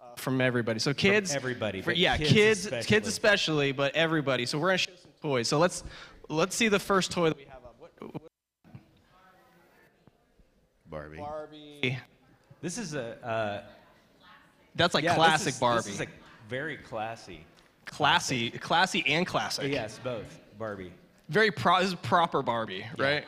uh, 0.00 0.14
from 0.16 0.40
everybody. 0.40 0.78
So 0.78 0.92
kids, 0.94 1.34
everybody, 1.34 1.80
for- 1.80 1.92
yeah, 1.92 2.16
kids 2.18 2.30
kids, 2.30 2.64
especially. 2.66 2.86
kids 2.86 3.08
especially, 3.08 3.72
but 3.72 3.96
everybody. 3.96 4.46
So 4.46 4.58
we're 4.58 4.68
gonna 4.68 4.78
show 4.78 4.92
some 5.02 5.10
toys. 5.22 5.48
So 5.48 5.58
let's 5.58 5.82
let's 6.28 6.54
see 6.54 6.68
the 6.68 6.78
first 6.78 7.10
toy 7.10 7.30
that 7.30 7.36
we 7.38 7.44
have 7.46 7.64
up. 7.64 7.76
What, 7.78 7.92
what, 8.12 8.22
Barbie. 10.88 11.16
Barbie. 11.16 11.98
This 12.60 12.78
is 12.78 12.94
a 12.94 13.16
uh, 13.26 13.62
That's 14.74 14.94
like 14.94 15.04
yeah, 15.04 15.10
this 15.10 15.16
classic 15.16 15.54
is- 15.54 15.60
Barbie. 15.60 15.76
This 15.82 15.86
is 15.94 16.00
like 16.00 16.10
very 16.48 16.76
classy. 16.76 17.44
classy, 17.86 18.50
classy 18.50 19.04
and 19.06 19.26
classic. 19.26 19.72
Yes, 19.72 20.00
both 20.02 20.40
Barbie. 20.58 20.92
Very 21.28 21.50
pro. 21.50 21.80
This 21.80 21.88
is 21.90 21.94
proper 21.96 22.42
Barbie, 22.42 22.86
right? 22.96 23.24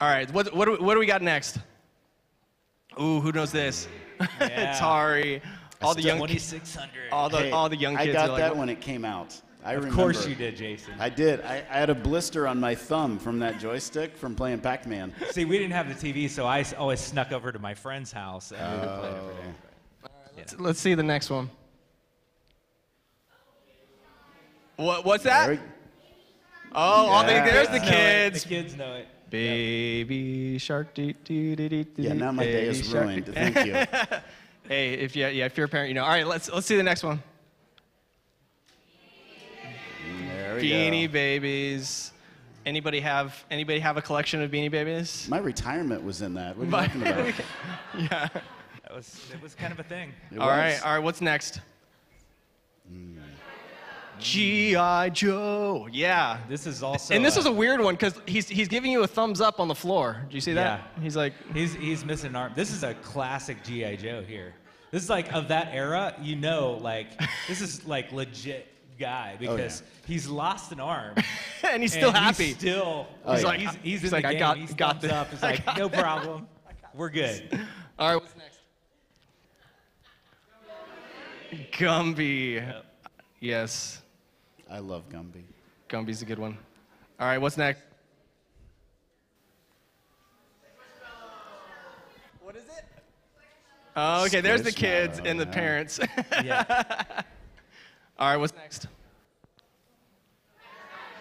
All 0.00 0.08
right. 0.08 0.30
What 0.32 0.54
what 0.54 0.66
do, 0.66 0.76
what 0.82 0.94
do 0.94 1.00
we 1.00 1.06
got 1.06 1.22
next? 1.22 1.58
Ooh, 3.00 3.20
who 3.20 3.32
knows 3.32 3.50
this? 3.50 3.88
Yeah. 4.20 4.76
Atari. 4.80 5.40
All 5.82 5.94
the 5.94 6.02
young, 6.02 6.18
Twenty 6.18 6.38
six 6.38 6.74
hundred. 6.74 7.10
all 7.12 7.28
the 7.28 7.38
Hey, 7.38 7.50
all 7.50 7.68
the 7.68 7.76
young 7.76 7.96
kids. 7.96 8.10
I 8.10 8.12
got 8.12 8.28
are 8.28 8.32
like, 8.32 8.38
that 8.38 8.56
when 8.56 8.68
it 8.68 8.80
came 8.80 9.04
out. 9.04 9.38
I 9.64 9.72
Of 9.72 9.84
remember. 9.84 9.96
course 10.02 10.26
you 10.26 10.34
did, 10.34 10.56
Jason. 10.56 10.92
I 10.98 11.08
did. 11.08 11.40
I, 11.40 11.64
I 11.70 11.78
had 11.78 11.88
a 11.88 11.94
blister 11.94 12.46
on 12.46 12.60
my 12.60 12.74
thumb 12.74 13.18
from 13.18 13.38
that 13.38 13.58
joystick 13.58 14.14
from 14.16 14.34
playing 14.34 14.60
Pac-Man. 14.60 15.14
See, 15.30 15.46
we 15.46 15.56
didn't 15.58 15.72
have 15.72 15.88
the 15.88 16.12
TV, 16.12 16.28
so 16.28 16.44
I 16.46 16.60
s- 16.60 16.74
always 16.74 17.00
snuck 17.00 17.32
over 17.32 17.50
to 17.50 17.58
my 17.58 17.72
friend's 17.72 18.12
house 18.12 18.52
and 18.52 18.80
we 18.82 18.86
would 18.86 18.98
play 19.00 19.08
it 19.08 19.16
every 19.16 19.34
day. 19.34 19.50
Oh. 20.04 20.08
Let's, 20.36 20.60
let's 20.60 20.80
see 20.80 20.94
the 20.94 21.02
next 21.02 21.30
one. 21.30 21.48
What 24.76 25.04
what's 25.04 25.24
that? 25.24 25.48
Oh, 25.48 25.52
oh, 25.52 25.54
there 25.54 25.56
we- 25.56 25.70
Oh, 26.76 26.80
all 26.80 27.22
the, 27.22 27.28
there's 27.28 27.68
the 27.68 27.78
kids. 27.80 28.42
The 28.42 28.48
kids 28.48 28.76
know 28.76 28.94
it. 28.96 29.06
Baby 29.30 30.58
shark. 30.58 30.92
Doo, 30.94 31.12
doo, 31.24 31.56
doo, 31.56 31.68
doo, 31.68 31.86
Yeah, 31.96 32.12
now 32.12 32.32
my 32.32 32.44
day 32.44 32.66
is 32.66 32.92
ruined. 32.92 33.26
doo. 33.26 33.32
Thank 33.34 33.64
you. 33.64 33.72
Hey, 34.68 34.94
if 34.94 35.14
you 35.16 35.26
yeah 35.28 35.46
if 35.46 35.56
you're 35.56 35.66
a 35.66 35.68
parent, 35.68 35.88
you 35.88 35.94
know. 35.94 36.02
All 36.02 36.08
right, 36.10 36.26
let's 36.26 36.50
let's 36.52 36.66
see 36.66 36.76
the 36.76 36.82
next 36.82 37.02
one. 37.02 37.22
There 40.54 40.62
we 40.62 40.70
Beanie 40.70 41.06
go. 41.06 41.12
Babies. 41.12 42.12
Anybody 42.66 43.00
have 43.00 43.44
anybody 43.50 43.78
have 43.80 43.96
a 43.96 44.02
collection 44.02 44.40
of 44.42 44.50
Beanie 44.50 44.70
Babies? 44.70 45.26
My 45.28 45.38
retirement 45.38 46.02
was 46.02 46.22
in 46.22 46.34
that. 46.34 46.56
What 46.56 46.62
are 46.62 46.64
you 46.66 46.70
My- 46.70 46.86
talking 46.86 47.02
about? 47.02 47.34
yeah. 47.98 48.28
That 48.82 48.94
was 48.94 49.30
it 49.32 49.42
was 49.42 49.54
kind 49.54 49.72
of 49.72 49.80
a 49.80 49.82
thing. 49.82 50.12
It 50.32 50.38
All 50.38 50.48
right, 50.48 50.72
was. 50.74 50.82
all 50.82 50.94
right. 50.94 51.02
What's 51.02 51.20
next? 51.20 51.60
Hmm. 52.88 53.18
G.I. 54.20 55.08
Joe. 55.10 55.88
Yeah. 55.90 56.38
This 56.48 56.66
is 56.66 56.82
also 56.82 57.14
and 57.14 57.24
this 57.24 57.36
is 57.36 57.46
a 57.46 57.52
weird 57.52 57.80
one 57.80 57.94
because 57.94 58.14
he's, 58.26 58.48
he's 58.48 58.68
giving 58.68 58.92
you 58.92 59.02
a 59.02 59.06
thumbs 59.08 59.40
up 59.40 59.58
on 59.58 59.66
the 59.68 59.74
floor. 59.74 60.24
Do 60.28 60.34
you 60.36 60.40
see 60.40 60.52
that? 60.52 60.80
Yeah. 60.96 61.02
He's 61.02 61.16
like, 61.16 61.32
He's 61.52 61.74
he's 61.74 62.04
missing 62.04 62.30
an 62.30 62.36
arm. 62.36 62.52
This 62.54 62.70
is 62.72 62.84
a 62.84 62.94
classic 62.94 63.62
GI 63.64 63.96
Joe 63.96 64.22
here. 64.22 64.54
This 64.92 65.02
is 65.02 65.10
like 65.10 65.32
of 65.32 65.48
that 65.48 65.70
era. 65.72 66.14
You 66.22 66.36
know, 66.36 66.78
like 66.80 67.08
this 67.48 67.60
is 67.60 67.84
like 67.86 68.12
legit 68.12 68.68
guy 68.98 69.34
oh, 69.34 69.38
because 69.38 69.82
he's 70.06 70.28
lost 70.28 70.72
an 70.72 70.80
arm. 70.80 71.14
and 71.62 71.82
he's 71.82 71.92
still 71.92 72.08
and 72.08 72.18
happy. 72.18 72.46
He's 72.46 72.56
still. 72.56 73.06
Oh, 73.24 73.32
he's 73.32 73.42
yeah. 73.42 73.48
like 73.48 73.60
he's, 73.60 73.70
he's, 73.70 74.00
He's 74.02 74.04
in 74.04 74.10
like, 74.10 74.22
the 74.22 74.28
I 74.28 74.32
game. 74.32 74.40
got- 74.40 74.58
he's 74.58 74.74
got 74.74 75.00
thumbs 75.00 75.10
the- 75.10 75.14
up. 75.14 75.30
He's 75.30 75.42
like, 75.42 75.64
got 75.64 75.78
no 75.78 75.88
problem. 75.88 76.46
We're 76.94 77.10
good. 77.10 77.60
All 77.98 78.08
right, 78.08 78.16
what's 78.16 78.36
next? 78.36 78.58
Gumby. 81.72 82.82
Yes, 83.40 84.02
I 84.70 84.78
love 84.78 85.08
Gumby. 85.08 85.42
Gumby's 85.88 86.22
a 86.22 86.24
good 86.24 86.38
one. 86.38 86.56
All 87.20 87.26
right, 87.26 87.38
what's 87.38 87.56
next? 87.56 87.82
What 92.40 92.56
is 92.56 92.64
it? 92.64 92.84
Oh, 93.96 94.24
okay, 94.26 94.40
there's 94.40 94.62
the 94.62 94.72
kids 94.72 95.20
and 95.24 95.38
the 95.38 95.46
parents. 95.46 96.00
Yeah. 96.44 97.22
All 98.18 98.28
right, 98.30 98.36
what's 98.36 98.54
next? 98.54 98.86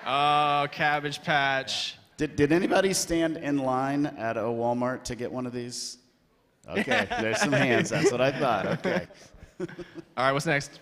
Oh, 0.05 0.67
Cabbage 0.71 1.23
Patch. 1.23 1.95
Did, 2.17 2.35
did 2.35 2.51
anybody 2.51 2.93
stand 2.93 3.37
in 3.37 3.57
line 3.57 4.05
at 4.05 4.37
a 4.37 4.41
Walmart 4.41 5.03
to 5.05 5.15
get 5.15 5.31
one 5.31 5.45
of 5.47 5.53
these? 5.53 5.97
Okay, 6.69 7.07
there's 7.19 7.39
some 7.39 7.51
hands. 7.51 7.89
That's 7.89 8.11
what 8.11 8.21
I 8.21 8.31
thought. 8.31 8.65
Okay. 8.67 9.07
All 9.59 9.67
right, 10.17 10.31
what's 10.31 10.45
next? 10.45 10.79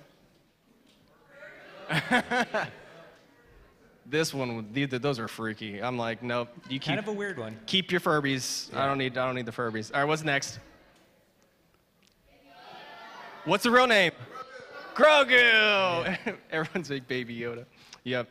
this 4.05 4.33
one, 4.33 4.67
these- 4.73 4.89
those 4.89 5.19
are 5.19 5.27
freaky. 5.27 5.81
I'm 5.81 5.97
like, 5.97 6.21
nope. 6.23 6.49
You 6.69 6.79
keep 6.79 6.87
Kind 6.87 6.99
of 6.99 7.07
a 7.07 7.13
weird 7.13 7.37
one. 7.39 7.57
keep 7.65 7.91
your 7.91 8.01
Furbies. 8.01 8.73
I 8.75 8.85
don't 8.85 8.97
need 8.97 9.17
I 9.17 9.25
don't 9.25 9.35
need 9.35 9.45
the 9.45 9.51
Furbies. 9.51 9.91
All 9.93 10.01
right, 10.01 10.07
what's 10.07 10.23
next? 10.23 10.59
What's 13.45 13.63
the 13.63 13.71
real 13.71 13.87
name? 13.87 14.11
Grogu. 14.95 16.17
Everyone's 16.51 16.89
like 16.89 17.07
Baby 17.07 17.37
Yoda. 17.37 17.65
Yep. 18.03 18.27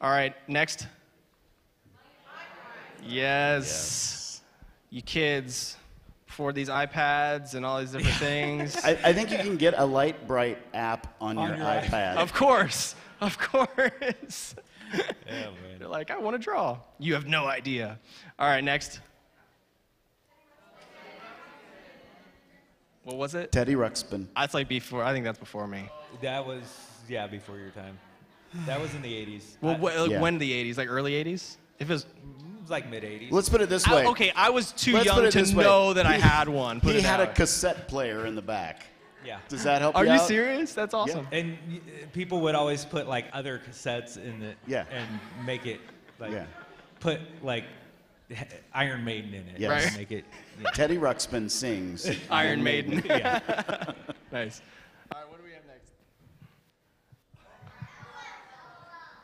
All 0.00 0.10
right, 0.10 0.34
next. 0.48 0.86
Yes. 3.02 4.42
You 4.90 5.02
kids, 5.02 5.76
for 6.40 6.52
these 6.52 6.68
iPads 6.68 7.54
and 7.54 7.66
all 7.66 7.80
these 7.80 7.92
different 7.92 8.16
things. 8.18 8.76
I, 8.84 8.90
I 9.04 9.12
think 9.12 9.30
you 9.30 9.38
can 9.38 9.56
get 9.56 9.74
a 9.76 9.84
Lite-Brite 9.84 10.58
app 10.72 11.14
on, 11.20 11.36
On 11.36 11.48
your, 11.48 11.56
your 11.58 11.66
iPad. 11.66 12.16
of 12.16 12.32
course, 12.32 12.94
of 13.20 13.38
course. 13.38 14.54
Yeah, 14.94 15.02
man. 15.26 15.52
They're 15.78 15.88
like, 15.88 16.10
I 16.10 16.18
want 16.18 16.34
to 16.34 16.42
draw. 16.42 16.78
You 16.98 17.14
have 17.14 17.26
no 17.26 17.46
idea. 17.46 17.98
All 18.38 18.48
right, 18.48 18.64
next. 18.64 19.00
What 23.10 23.18
was 23.18 23.34
it? 23.34 23.50
Teddy 23.50 23.74
Ruxpin. 23.74 24.28
That's 24.36 24.54
like 24.54 24.68
before. 24.68 25.02
I 25.02 25.12
think 25.12 25.24
that's 25.24 25.38
before 25.38 25.66
me. 25.66 25.88
That 26.22 26.46
was 26.46 26.62
yeah 27.08 27.26
before 27.26 27.58
your 27.58 27.70
time. 27.70 27.98
That 28.66 28.80
was 28.80 28.94
in 28.94 29.02
the 29.02 29.12
80s. 29.12 29.56
Well, 29.60 29.74
I- 29.74 29.78
wh- 29.78 30.00
like 30.02 30.10
Yeah. 30.10 30.20
when 30.20 30.38
the 30.38 30.50
'80s, 30.52 30.76
like 30.78 30.88
early 30.88 31.12
'80s. 31.12 31.56
If 31.80 31.90
it 31.90 31.92
was, 31.92 32.02
it 32.04 32.08
was 32.62 32.70
like 32.70 32.88
mid 32.88 33.02
80s. 33.02 33.32
Let's 33.32 33.48
put 33.48 33.60
it 33.62 33.68
this 33.68 33.86
I- 33.88 33.94
way. 33.96 34.06
okay, 34.06 34.32
I 34.36 34.50
was 34.50 34.70
too 34.72 34.92
Let's 34.92 35.06
young 35.06 35.24
it 35.24 35.32
to 35.32 35.38
this 35.38 35.52
way. 35.52 35.64
know 35.64 35.92
that 35.94 36.06
I 36.06 36.18
had 36.18 36.48
one. 36.48 36.80
Put 36.80 36.92
he 36.92 36.98
it 36.98 37.04
had 37.04 37.18
a 37.20 37.26
cassette 37.32 37.88
player 37.88 38.26
in 38.26 38.36
the 38.36 38.42
back. 38.42 38.84
yeah. 39.26 39.38
Does 39.48 39.64
that 39.64 39.80
help 39.82 39.96
Are 39.96 40.04
you 40.04 40.12
you 40.12 40.18
out? 40.20 40.28
serious? 40.28 40.72
That's 40.72 40.94
awesome. 40.94 41.26
And 41.32 41.58
y- 41.68 41.80
people 42.12 42.40
would 42.42 42.54
always 42.54 42.84
put 42.84 43.08
like 43.08 43.26
other 43.32 43.58
cassettes 43.68 44.16
in 44.16 44.40
it. 44.42 44.56
Yeah. 44.68 44.84
And 44.92 45.06
make 45.44 45.66
it 45.66 45.80
like 46.20 46.30
Yeah. 46.32 46.44
put 47.00 47.20
like 47.42 47.64
Iron 48.74 49.04
Maiden 49.04 49.34
in 49.34 49.40
it. 49.48 49.58
Yes. 49.58 49.86
and 49.88 49.96
Make 49.96 50.12
it. 50.12 50.24
yeah. 50.62 50.70
Teddy 50.70 50.96
Ruxpin 50.98 51.50
sings. 51.50 52.10
Iron 52.30 52.62
Maiden. 52.62 53.02
yeah. 53.04 53.40
nice. 54.32 54.60
All 55.12 55.20
right, 55.20 55.28
what 55.30 55.38
do 55.38 55.44
we 55.44 55.52
have 55.52 55.64
next? 55.66 55.90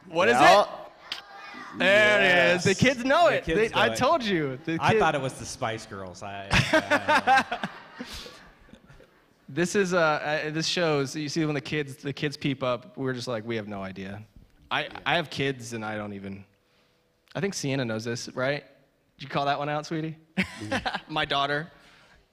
What 0.08 0.28
is 0.28 0.34
Well, 0.34 0.62
it? 0.62 1.78
There 1.78 2.50
it 2.52 2.56
is. 2.56 2.64
The 2.64 2.74
kids 2.74 3.04
know 3.04 3.28
The 3.28 3.36
it. 3.36 3.44
kids 3.44 3.60
They- 3.60 3.68
know 3.68 3.80
I 3.82 3.86
it. 3.88 3.96
told 3.96 4.24
you. 4.24 4.58
The 4.64 4.78
I 4.80 4.98
thought 4.98 5.14
it 5.14 5.20
was 5.20 5.34
the 5.34 5.44
Spice 5.44 5.84
Girls. 5.86 6.22
I, 6.22 6.48
I- 6.50 7.68
This 9.48 9.76
is 9.76 9.94
uh, 9.94 9.98
uh, 9.98 10.50
this 10.50 10.66
shows. 10.66 11.14
You 11.14 11.28
see 11.28 11.44
when 11.44 11.54
the 11.54 11.60
kids 11.60 11.96
the 11.96 12.12
kids 12.12 12.36
peep 12.36 12.64
up, 12.64 12.96
we're 12.96 13.12
just 13.12 13.28
like 13.28 13.46
we 13.46 13.54
have 13.56 13.68
no 13.68 13.80
idea. 13.82 14.20
I 14.72 14.88
I 15.06 15.14
have 15.14 15.30
kids 15.30 15.72
and 15.72 15.84
I 15.84 15.96
don't 15.96 16.12
even. 16.14 16.44
I 17.34 17.40
think 17.40 17.54
Sienna 17.54 17.84
knows 17.84 18.02
this, 18.04 18.28
right? 18.34 18.64
Did 19.18 19.24
you 19.24 19.28
call 19.28 19.46
that 19.46 19.58
one 19.58 19.68
out, 19.68 19.86
sweetie? 19.86 20.16
My 21.08 21.24
daughter. 21.24 21.70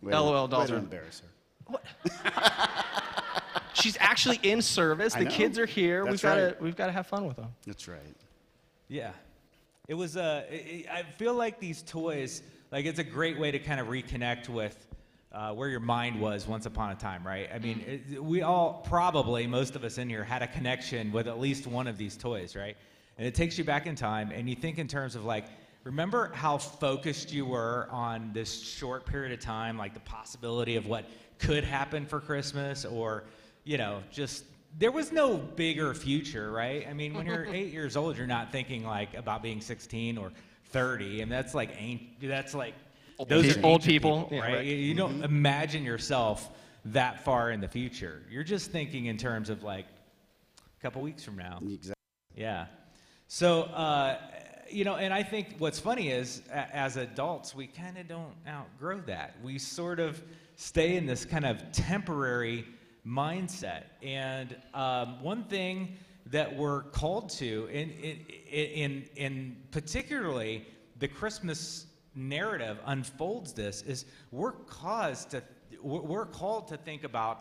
Way 0.01 0.13
LOL 0.13 0.47
to- 0.47 0.51
dolls 0.51 0.71
are- 0.71 0.77
embarrass 0.77 1.21
her. 1.21 1.79
She's 3.73 3.97
actually 3.99 4.39
in 4.43 4.61
service. 4.61 5.15
I 5.15 5.19
The 5.19 5.25
know. 5.25 5.31
kids 5.31 5.57
are 5.57 5.65
here. 5.65 6.03
That's 6.03 6.11
we've 6.11 6.21
got 6.21 6.35
to 6.35 6.55
we've 6.59 6.75
got 6.75 6.85
to 6.87 6.91
have 6.91 7.07
fun 7.07 7.25
with 7.25 7.37
them. 7.37 7.47
That's 7.65 7.87
right. 7.87 7.99
Yeah. 8.87 9.11
It 9.87 9.95
was 9.95 10.15
uh, 10.15 10.43
i 10.51 10.85
I 10.91 10.99
I 10.99 11.03
feel 11.03 11.33
like 11.33 11.59
these 11.59 11.81
toys, 11.83 12.43
like 12.71 12.85
it's 12.85 12.99
a 12.99 13.03
great 13.03 13.39
way 13.39 13.51
to 13.51 13.59
kind 13.59 13.79
of 13.79 13.87
reconnect 13.87 14.47
with 14.49 14.85
uh, 15.33 15.51
where 15.53 15.69
your 15.69 15.79
mind 15.79 16.19
was 16.21 16.47
once 16.47 16.65
upon 16.65 16.91
a 16.91 16.95
time, 16.95 17.25
right? 17.25 17.49
I 17.53 17.59
mean, 17.59 17.83
it, 17.87 18.23
we 18.23 18.43
all 18.43 18.83
probably, 18.87 19.47
most 19.47 19.75
of 19.75 19.83
us 19.83 19.97
in 19.97 20.07
here, 20.07 20.23
had 20.23 20.43
a 20.43 20.47
connection 20.47 21.11
with 21.11 21.27
at 21.27 21.39
least 21.39 21.65
one 21.65 21.87
of 21.87 21.97
these 21.97 22.15
toys, 22.15 22.55
right? 22.55 22.77
And 23.17 23.25
it 23.27 23.33
takes 23.33 23.57
you 23.57 23.63
back 23.63 23.87
in 23.87 23.95
time, 23.95 24.31
and 24.31 24.47
you 24.47 24.55
think 24.55 24.77
in 24.77 24.87
terms 24.87 25.15
of 25.15 25.25
like, 25.25 25.45
remember 25.83 26.31
how 26.33 26.57
focused 26.57 27.31
you 27.31 27.45
were 27.45 27.87
on 27.91 28.31
this 28.33 28.61
short 28.61 29.05
period 29.05 29.31
of 29.31 29.39
time, 29.39 29.77
like 29.77 29.93
the 29.93 29.99
possibility 30.01 30.75
of 30.75 30.87
what 30.87 31.05
could 31.39 31.63
happen 31.63 32.05
for 32.05 32.19
Christmas, 32.19 32.85
or, 32.85 33.23
you 33.63 33.77
know, 33.77 34.01
just 34.11 34.45
there 34.77 34.91
was 34.91 35.11
no 35.11 35.37
bigger 35.37 35.93
future, 35.93 36.51
right? 36.51 36.87
I 36.89 36.93
mean, 36.93 37.13
when 37.13 37.25
you're 37.25 37.45
eight 37.53 37.71
years 37.71 37.95
old, 37.97 38.17
you're 38.17 38.27
not 38.27 38.51
thinking 38.51 38.85
like 38.85 39.13
about 39.15 39.43
being 39.43 39.61
16 39.61 40.17
or 40.17 40.31
30, 40.65 41.21
and 41.21 41.31
that's 41.31 41.53
like 41.53 41.69
ain't 41.77 42.19
that's 42.21 42.53
like 42.53 42.73
Old 43.19 43.29
those 43.29 43.45
people. 43.45 43.61
are 43.61 43.65
Old 43.65 43.81
ancient 43.81 43.91
people, 43.91 44.29
yeah, 44.31 44.39
right? 44.39 44.53
right. 44.55 44.65
You, 44.65 44.75
you 44.75 44.93
don't 44.95 45.23
imagine 45.23 45.83
yourself 45.83 46.49
that 46.85 47.23
far 47.23 47.51
in 47.51 47.61
the 47.61 47.67
future. 47.67 48.23
You're 48.29 48.43
just 48.43 48.71
thinking 48.71 49.05
in 49.05 49.17
terms 49.17 49.49
of 49.49 49.63
like 49.63 49.85
a 50.55 50.81
couple 50.81 51.01
weeks 51.01 51.23
from 51.23 51.37
now. 51.37 51.59
Exactly. 51.61 51.93
Yeah. 52.35 52.65
So, 53.27 53.63
uh, 53.63 54.17
you 54.69 54.83
know, 54.83 54.95
and 54.95 55.13
I 55.13 55.23
think 55.23 55.55
what's 55.59 55.79
funny 55.79 56.09
is 56.09 56.41
a- 56.49 56.75
as 56.75 56.97
adults, 56.97 57.55
we 57.55 57.67
kind 57.67 57.97
of 57.97 58.07
don't 58.07 58.33
outgrow 58.47 59.01
that. 59.01 59.35
We 59.43 59.59
sort 59.59 59.99
of 59.99 60.21
stay 60.55 60.95
in 60.95 61.05
this 61.05 61.25
kind 61.25 61.45
of 61.45 61.71
temporary 61.71 62.65
mindset. 63.05 63.83
And 64.01 64.55
um, 64.73 65.21
one 65.21 65.43
thing 65.45 65.97
that 66.27 66.55
we're 66.55 66.83
called 66.83 67.29
to, 67.31 67.67
in, 67.71 67.91
in, 67.91 68.19
in, 68.51 69.05
in 69.15 69.57
particularly 69.71 70.65
the 70.99 71.07
Christmas 71.07 71.87
narrative 72.15 72.77
unfolds 72.85 73.53
this, 73.53 73.81
is 73.81 74.05
we're 74.31 74.51
caused 74.51 75.31
to, 75.31 75.43
we're 75.81 76.01
we're 76.01 76.25
called 76.25 76.67
to 76.69 76.77
think 76.77 77.03
about 77.03 77.39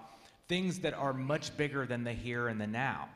things 0.49 0.81
that 0.81 0.95
are 0.95 1.12
much 1.12 1.57
bigger 1.57 1.87
than 1.87 2.02
the 2.05 2.12
here 2.12 2.49
and 2.49 2.61
the 2.61 2.67
now. 2.67 3.09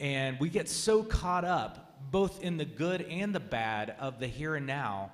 And 0.00 0.38
we 0.40 0.48
get 0.48 0.68
so 0.68 1.02
caught 1.02 1.44
up, 1.44 1.89
both 2.10 2.42
in 2.42 2.56
the 2.56 2.64
good 2.64 3.02
and 3.02 3.34
the 3.34 3.40
bad 3.40 3.94
of 3.98 4.18
the 4.18 4.26
here 4.26 4.56
and 4.56 4.66
now, 4.66 5.12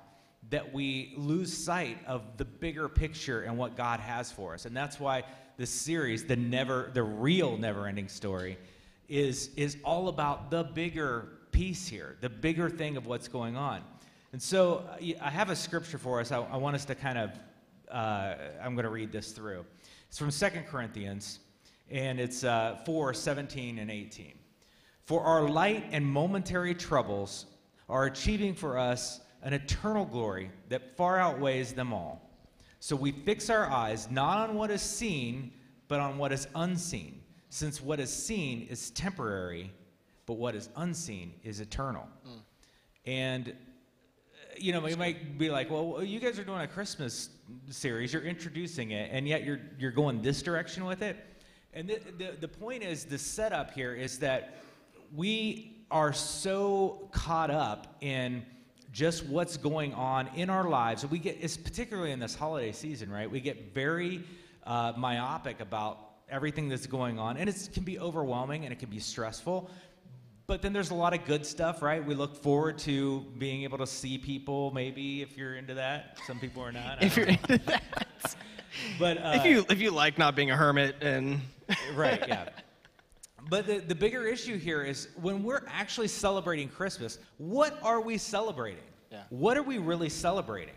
that 0.49 0.73
we 0.73 1.13
lose 1.17 1.55
sight 1.55 1.97
of 2.07 2.37
the 2.37 2.45
bigger 2.45 2.87
picture 2.87 3.41
and 3.41 3.57
what 3.57 3.75
God 3.75 3.99
has 3.99 4.31
for 4.31 4.53
us. 4.53 4.65
And 4.65 4.75
that's 4.75 4.99
why 4.99 5.23
this 5.57 5.69
series, 5.69 6.25
the 6.25 6.35
never, 6.35 6.91
the 6.93 7.03
real 7.03 7.57
never-ending 7.57 8.07
story, 8.07 8.57
is 9.09 9.49
is 9.55 9.77
all 9.83 10.09
about 10.09 10.51
the 10.51 10.63
bigger 10.63 11.29
piece 11.51 11.87
here, 11.87 12.17
the 12.21 12.29
bigger 12.29 12.69
thing 12.69 12.97
of 12.97 13.07
what's 13.07 13.27
going 13.27 13.55
on. 13.55 13.81
And 14.33 14.41
so 14.41 14.87
I 15.21 15.29
have 15.29 15.49
a 15.49 15.55
scripture 15.55 15.97
for 15.97 16.19
us. 16.19 16.31
I, 16.31 16.39
I 16.39 16.57
want 16.57 16.75
us 16.75 16.85
to 16.85 16.95
kind 16.95 17.17
of, 17.17 17.31
uh, 17.89 18.35
I'm 18.61 18.75
going 18.75 18.83
to 18.83 18.91
read 18.91 19.11
this 19.11 19.31
through. 19.31 19.65
It's 20.09 20.17
from 20.17 20.29
Second 20.29 20.67
Corinthians, 20.67 21.39
and 21.89 22.19
it's 22.19 22.43
uh, 22.43 22.77
4 22.85 23.13
17 23.13 23.79
and 23.79 23.89
18. 23.89 24.33
For 25.07 25.21
our 25.23 25.47
light 25.47 25.85
and 25.91 26.05
momentary 26.05 26.75
troubles 26.75 27.45
are 27.87 28.07
achieving 28.07 28.53
for 28.53 28.77
us 28.77 29.21
an 29.41 29.53
eternal 29.53 30.03
glory 30.03 30.51
that 30.67 30.97
far 30.97 31.17
outweighs 31.17 31.71
them 31.71 31.93
all. 31.93 32.29
So 32.81 32.93
we 32.93 33.13
fix 33.13 33.49
our 33.49 33.69
eyes 33.69 34.11
not 34.11 34.49
on 34.49 34.55
what 34.55 34.69
is 34.69 34.81
seen, 34.81 35.53
but 35.87 36.01
on 36.01 36.17
what 36.17 36.33
is 36.33 36.49
unseen, 36.55 37.21
since 37.47 37.81
what 37.81 38.01
is 38.01 38.11
seen 38.11 38.67
is 38.69 38.91
temporary, 38.91 39.71
but 40.25 40.33
what 40.33 40.55
is 40.55 40.67
unseen 40.75 41.35
is 41.41 41.61
eternal. 41.61 42.05
And 43.05 43.47
uh, 43.47 43.53
you 44.57 44.73
know, 44.73 44.85
you 44.87 44.97
might 44.97 45.37
be 45.37 45.49
like, 45.49 45.71
well, 45.71 46.03
you 46.03 46.19
guys 46.19 46.37
are 46.37 46.43
doing 46.43 46.59
a 46.59 46.67
Christmas 46.67 47.29
series, 47.69 48.11
you're 48.11 48.23
introducing 48.23 48.91
it, 48.91 49.09
and 49.13 49.25
yet 49.25 49.45
you're, 49.45 49.61
you're 49.79 49.91
going 49.91 50.21
this 50.21 50.41
direction 50.41 50.83
with 50.83 51.01
it. 51.01 51.15
And 51.73 51.87
the, 51.87 52.01
the, 52.17 52.35
the 52.41 52.47
point 52.49 52.83
is, 52.83 53.05
the 53.05 53.17
setup 53.17 53.71
here 53.71 53.93
is 53.93 54.19
that 54.19 54.57
we 55.15 55.85
are 55.89 56.13
so 56.13 57.09
caught 57.11 57.49
up 57.49 57.97
in 58.01 58.45
just 58.91 59.25
what's 59.25 59.57
going 59.57 59.93
on 59.93 60.27
in 60.35 60.49
our 60.49 60.67
lives. 60.67 61.05
We 61.05 61.19
get, 61.19 61.37
it's 61.39 61.57
particularly 61.57 62.11
in 62.11 62.19
this 62.19 62.35
holiday 62.35 62.71
season, 62.71 63.11
right? 63.11 63.29
We 63.29 63.39
get 63.39 63.73
very 63.73 64.23
uh, 64.65 64.93
myopic 64.97 65.59
about 65.59 65.99
everything 66.29 66.67
that's 66.67 66.87
going 66.87 67.19
on, 67.19 67.37
and 67.37 67.49
it 67.49 67.69
can 67.73 67.83
be 67.83 67.99
overwhelming 67.99 68.63
and 68.63 68.73
it 68.73 68.79
can 68.79 68.89
be 68.89 68.99
stressful. 68.99 69.69
But 70.47 70.61
then 70.61 70.71
there's 70.71 70.91
a 70.91 70.95
lot 70.95 71.13
of 71.13 71.25
good 71.25 71.45
stuff, 71.45 71.81
right? 71.81 72.03
We 72.03 72.15
look 72.15 72.35
forward 72.35 72.77
to 72.79 73.25
being 73.37 73.63
able 73.63 73.77
to 73.79 73.87
see 73.87 74.17
people, 74.17 74.71
maybe 74.71 75.21
if 75.21 75.37
you're 75.37 75.57
into 75.57 75.73
that. 75.73 76.17
Some 76.25 76.39
people 76.39 76.63
are 76.63 76.71
not. 76.71 77.03
If 77.03 77.17
you're 77.17 77.25
know. 77.25 77.33
into 77.33 77.57
that. 77.65 77.83
but 78.99 79.17
uh, 79.17 79.33
if 79.35 79.45
you 79.45 79.65
if 79.69 79.81
you 79.81 79.91
like 79.91 80.17
not 80.17 80.35
being 80.35 80.49
a 80.49 80.55
hermit 80.55 80.95
and 81.01 81.41
right, 81.95 82.23
yeah. 82.27 82.49
But 83.49 83.67
the, 83.67 83.79
the 83.79 83.95
bigger 83.95 84.25
issue 84.25 84.57
here 84.57 84.83
is 84.83 85.09
when 85.21 85.43
we're 85.43 85.63
actually 85.67 86.07
celebrating 86.07 86.67
Christmas, 86.67 87.19
what 87.37 87.77
are 87.83 88.01
we 88.01 88.17
celebrating? 88.17 88.83
Yeah. 89.11 89.23
What 89.29 89.57
are 89.57 89.63
we 89.63 89.77
really 89.77 90.09
celebrating? 90.09 90.75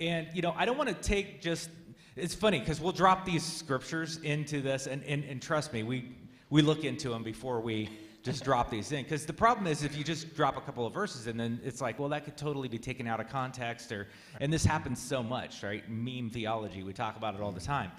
And, 0.00 0.28
you 0.32 0.42
know, 0.42 0.54
I 0.56 0.64
don't 0.64 0.78
want 0.78 0.88
to 0.88 0.94
take 0.94 1.42
just, 1.42 1.70
it's 2.16 2.34
funny 2.34 2.60
because 2.60 2.80
we'll 2.80 2.92
drop 2.92 3.24
these 3.24 3.44
scriptures 3.44 4.18
into 4.18 4.60
this, 4.60 4.86
and, 4.86 5.02
and, 5.04 5.24
and 5.24 5.42
trust 5.42 5.72
me, 5.72 5.82
we, 5.82 6.12
we 6.50 6.62
look 6.62 6.84
into 6.84 7.10
them 7.10 7.22
before 7.22 7.60
we 7.60 7.90
just 8.22 8.44
drop 8.44 8.70
these 8.70 8.92
in. 8.92 9.02
Because 9.02 9.26
the 9.26 9.32
problem 9.32 9.66
is 9.66 9.82
if 9.82 9.96
you 9.96 10.04
just 10.04 10.34
drop 10.34 10.56
a 10.56 10.60
couple 10.60 10.86
of 10.86 10.94
verses 10.94 11.26
and 11.26 11.38
then 11.38 11.60
it's 11.64 11.80
like, 11.80 11.98
well, 11.98 12.08
that 12.10 12.24
could 12.24 12.36
totally 12.36 12.68
be 12.68 12.78
taken 12.78 13.06
out 13.06 13.20
of 13.20 13.28
context, 13.28 13.90
or 13.92 14.08
and 14.40 14.52
this 14.52 14.64
happens 14.64 15.00
so 15.00 15.22
much, 15.22 15.62
right? 15.62 15.88
Meme 15.90 16.30
theology, 16.30 16.82
we 16.82 16.92
talk 16.92 17.16
about 17.16 17.34
it 17.34 17.40
all 17.40 17.52
the 17.52 17.60
time. 17.60 17.90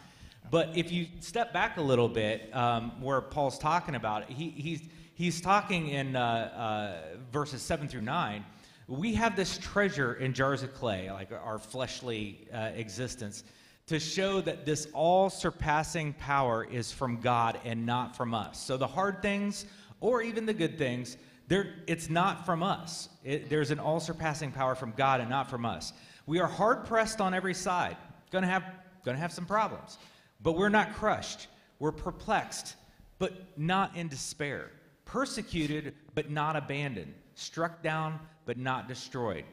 But 0.51 0.75
if 0.75 0.91
you 0.91 1.07
step 1.19 1.53
back 1.53 1.77
a 1.77 1.81
little 1.81 2.09
bit, 2.09 2.53
um, 2.55 3.01
where 3.01 3.21
Paul's 3.21 3.59
talking 3.59 3.95
about 3.95 4.29
he, 4.29 4.49
he's 4.49 4.81
he's 5.13 5.41
talking 5.41 5.89
in 5.89 6.15
uh, 6.15 6.19
uh, 6.21 7.17
verses 7.31 7.61
seven 7.61 7.87
through 7.87 8.01
nine. 8.01 8.45
We 8.87 9.13
have 9.13 9.35
this 9.35 9.59
treasure 9.59 10.15
in 10.15 10.33
jars 10.33 10.63
of 10.63 10.73
clay, 10.73 11.11
like 11.11 11.31
our 11.31 11.59
fleshly 11.59 12.47
uh, 12.51 12.71
existence 12.75 13.43
to 13.89 13.99
show 13.99 14.39
that 14.39 14.67
this 14.67 14.87
all 14.93 15.31
surpassing 15.31 16.13
power 16.13 16.63
is 16.63 16.91
from 16.91 17.19
God 17.19 17.59
and 17.65 17.87
not 17.87 18.15
from 18.15 18.35
us. 18.35 18.63
So 18.63 18.77
the 18.77 18.85
hard 18.85 19.21
things, 19.23 19.65
or 19.99 20.21
even 20.21 20.45
the 20.45 20.53
good 20.53 20.77
things, 20.77 21.17
it's 21.49 22.07
not 22.07 22.45
from 22.45 22.61
us. 22.61 23.09
It, 23.23 23.49
there's 23.49 23.71
an 23.71 23.79
all 23.79 23.99
surpassing 23.99 24.51
power 24.51 24.75
from 24.75 24.93
God 24.95 25.21
and 25.21 25.29
not 25.29 25.49
from 25.49 25.65
us. 25.65 25.93
We 26.27 26.39
are 26.39 26.47
hard 26.47 26.85
pressed 26.85 27.19
on 27.19 27.33
every 27.33 27.55
side, 27.55 27.97
gonna 28.31 28.45
have, 28.45 28.63
gonna 29.03 29.17
have 29.17 29.31
some 29.31 29.47
problems, 29.47 29.97
but 30.41 30.53
we're 30.53 30.69
not 30.69 30.95
crushed. 30.95 31.47
We're 31.79 31.91
perplexed, 31.91 32.75
but 33.17 33.33
not 33.57 33.95
in 33.95 34.07
despair. 34.07 34.71
Persecuted, 35.05 35.95
but 36.13 36.29
not 36.29 36.55
abandoned. 36.55 37.13
Struck 37.35 37.81
down, 37.81 38.19
but 38.45 38.57
not 38.57 38.87
destroyed 38.87 39.45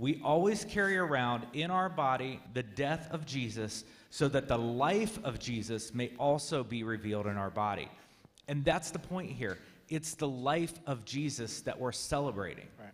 we 0.00 0.18
always 0.24 0.64
carry 0.64 0.96
around 0.96 1.46
in 1.52 1.70
our 1.70 1.90
body 1.90 2.40
the 2.54 2.62
death 2.62 3.06
of 3.10 3.26
Jesus 3.26 3.84
so 4.08 4.28
that 4.28 4.48
the 4.48 4.56
life 4.56 5.22
of 5.24 5.38
Jesus 5.38 5.94
may 5.94 6.10
also 6.18 6.64
be 6.64 6.82
revealed 6.82 7.26
in 7.26 7.36
our 7.36 7.50
body. 7.50 7.86
And 8.48 8.64
that's 8.64 8.90
the 8.90 8.98
point 8.98 9.30
here. 9.30 9.58
It's 9.90 10.14
the 10.14 10.26
life 10.26 10.72
of 10.86 11.04
Jesus 11.04 11.60
that 11.62 11.78
we're 11.78 11.92
celebrating. 11.92 12.66
Right. 12.78 12.92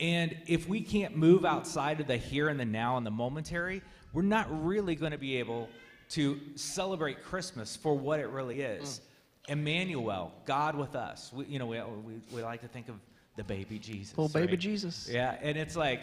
And 0.00 0.36
if 0.48 0.68
we 0.68 0.80
can't 0.80 1.16
move 1.16 1.44
outside 1.44 2.00
of 2.00 2.08
the 2.08 2.16
here 2.16 2.48
and 2.48 2.58
the 2.58 2.64
now 2.64 2.96
and 2.96 3.06
the 3.06 3.12
momentary, 3.12 3.80
we're 4.12 4.22
not 4.22 4.48
really 4.66 4.96
going 4.96 5.12
to 5.12 5.18
be 5.18 5.36
able 5.36 5.68
to 6.10 6.40
celebrate 6.56 7.22
Christmas 7.24 7.76
for 7.76 7.96
what 7.96 8.20
it 8.20 8.28
really 8.28 8.60
is. 8.60 9.00
Mm. 9.48 9.52
Emmanuel, 9.52 10.32
God 10.44 10.76
with 10.76 10.94
us. 10.94 11.32
We, 11.32 11.46
you 11.46 11.58
know, 11.58 11.66
we, 11.66 11.80
we, 11.80 12.20
we 12.32 12.42
like 12.42 12.60
to 12.60 12.68
think 12.68 12.88
of 12.88 12.96
the 13.36 13.44
baby 13.44 13.78
Jesus. 13.78 14.16
Little 14.16 14.28
baby 14.28 14.52
right? 14.52 14.58
Jesus. 14.58 15.08
Yeah, 15.10 15.38
and 15.40 15.56
it's 15.56 15.76
like, 15.76 16.02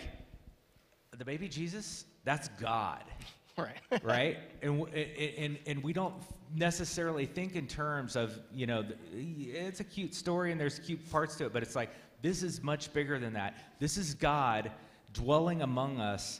the 1.17 1.25
baby 1.25 1.47
Jesus, 1.47 2.05
that's 2.23 2.49
God. 2.59 3.03
Right. 3.57 4.03
right? 4.03 4.37
And, 4.61 4.87
and, 4.93 5.57
and 5.65 5.81
we 5.81 5.91
don't 5.91 6.13
necessarily 6.55 7.25
think 7.25 7.55
in 7.55 7.65
terms 7.65 8.15
of, 8.15 8.37
you 8.53 8.67
know, 8.67 8.85
it's 9.11 9.79
a 9.79 9.83
cute 9.83 10.13
story 10.13 10.51
and 10.51 10.61
there's 10.61 10.77
cute 10.77 11.09
parts 11.09 11.35
to 11.37 11.47
it, 11.47 11.53
but 11.53 11.63
it's 11.63 11.75
like, 11.75 11.89
this 12.21 12.43
is 12.43 12.61
much 12.61 12.93
bigger 12.93 13.17
than 13.17 13.33
that. 13.33 13.55
This 13.79 13.97
is 13.97 14.13
God 14.13 14.71
dwelling 15.11 15.63
among 15.63 15.99
us, 15.99 16.39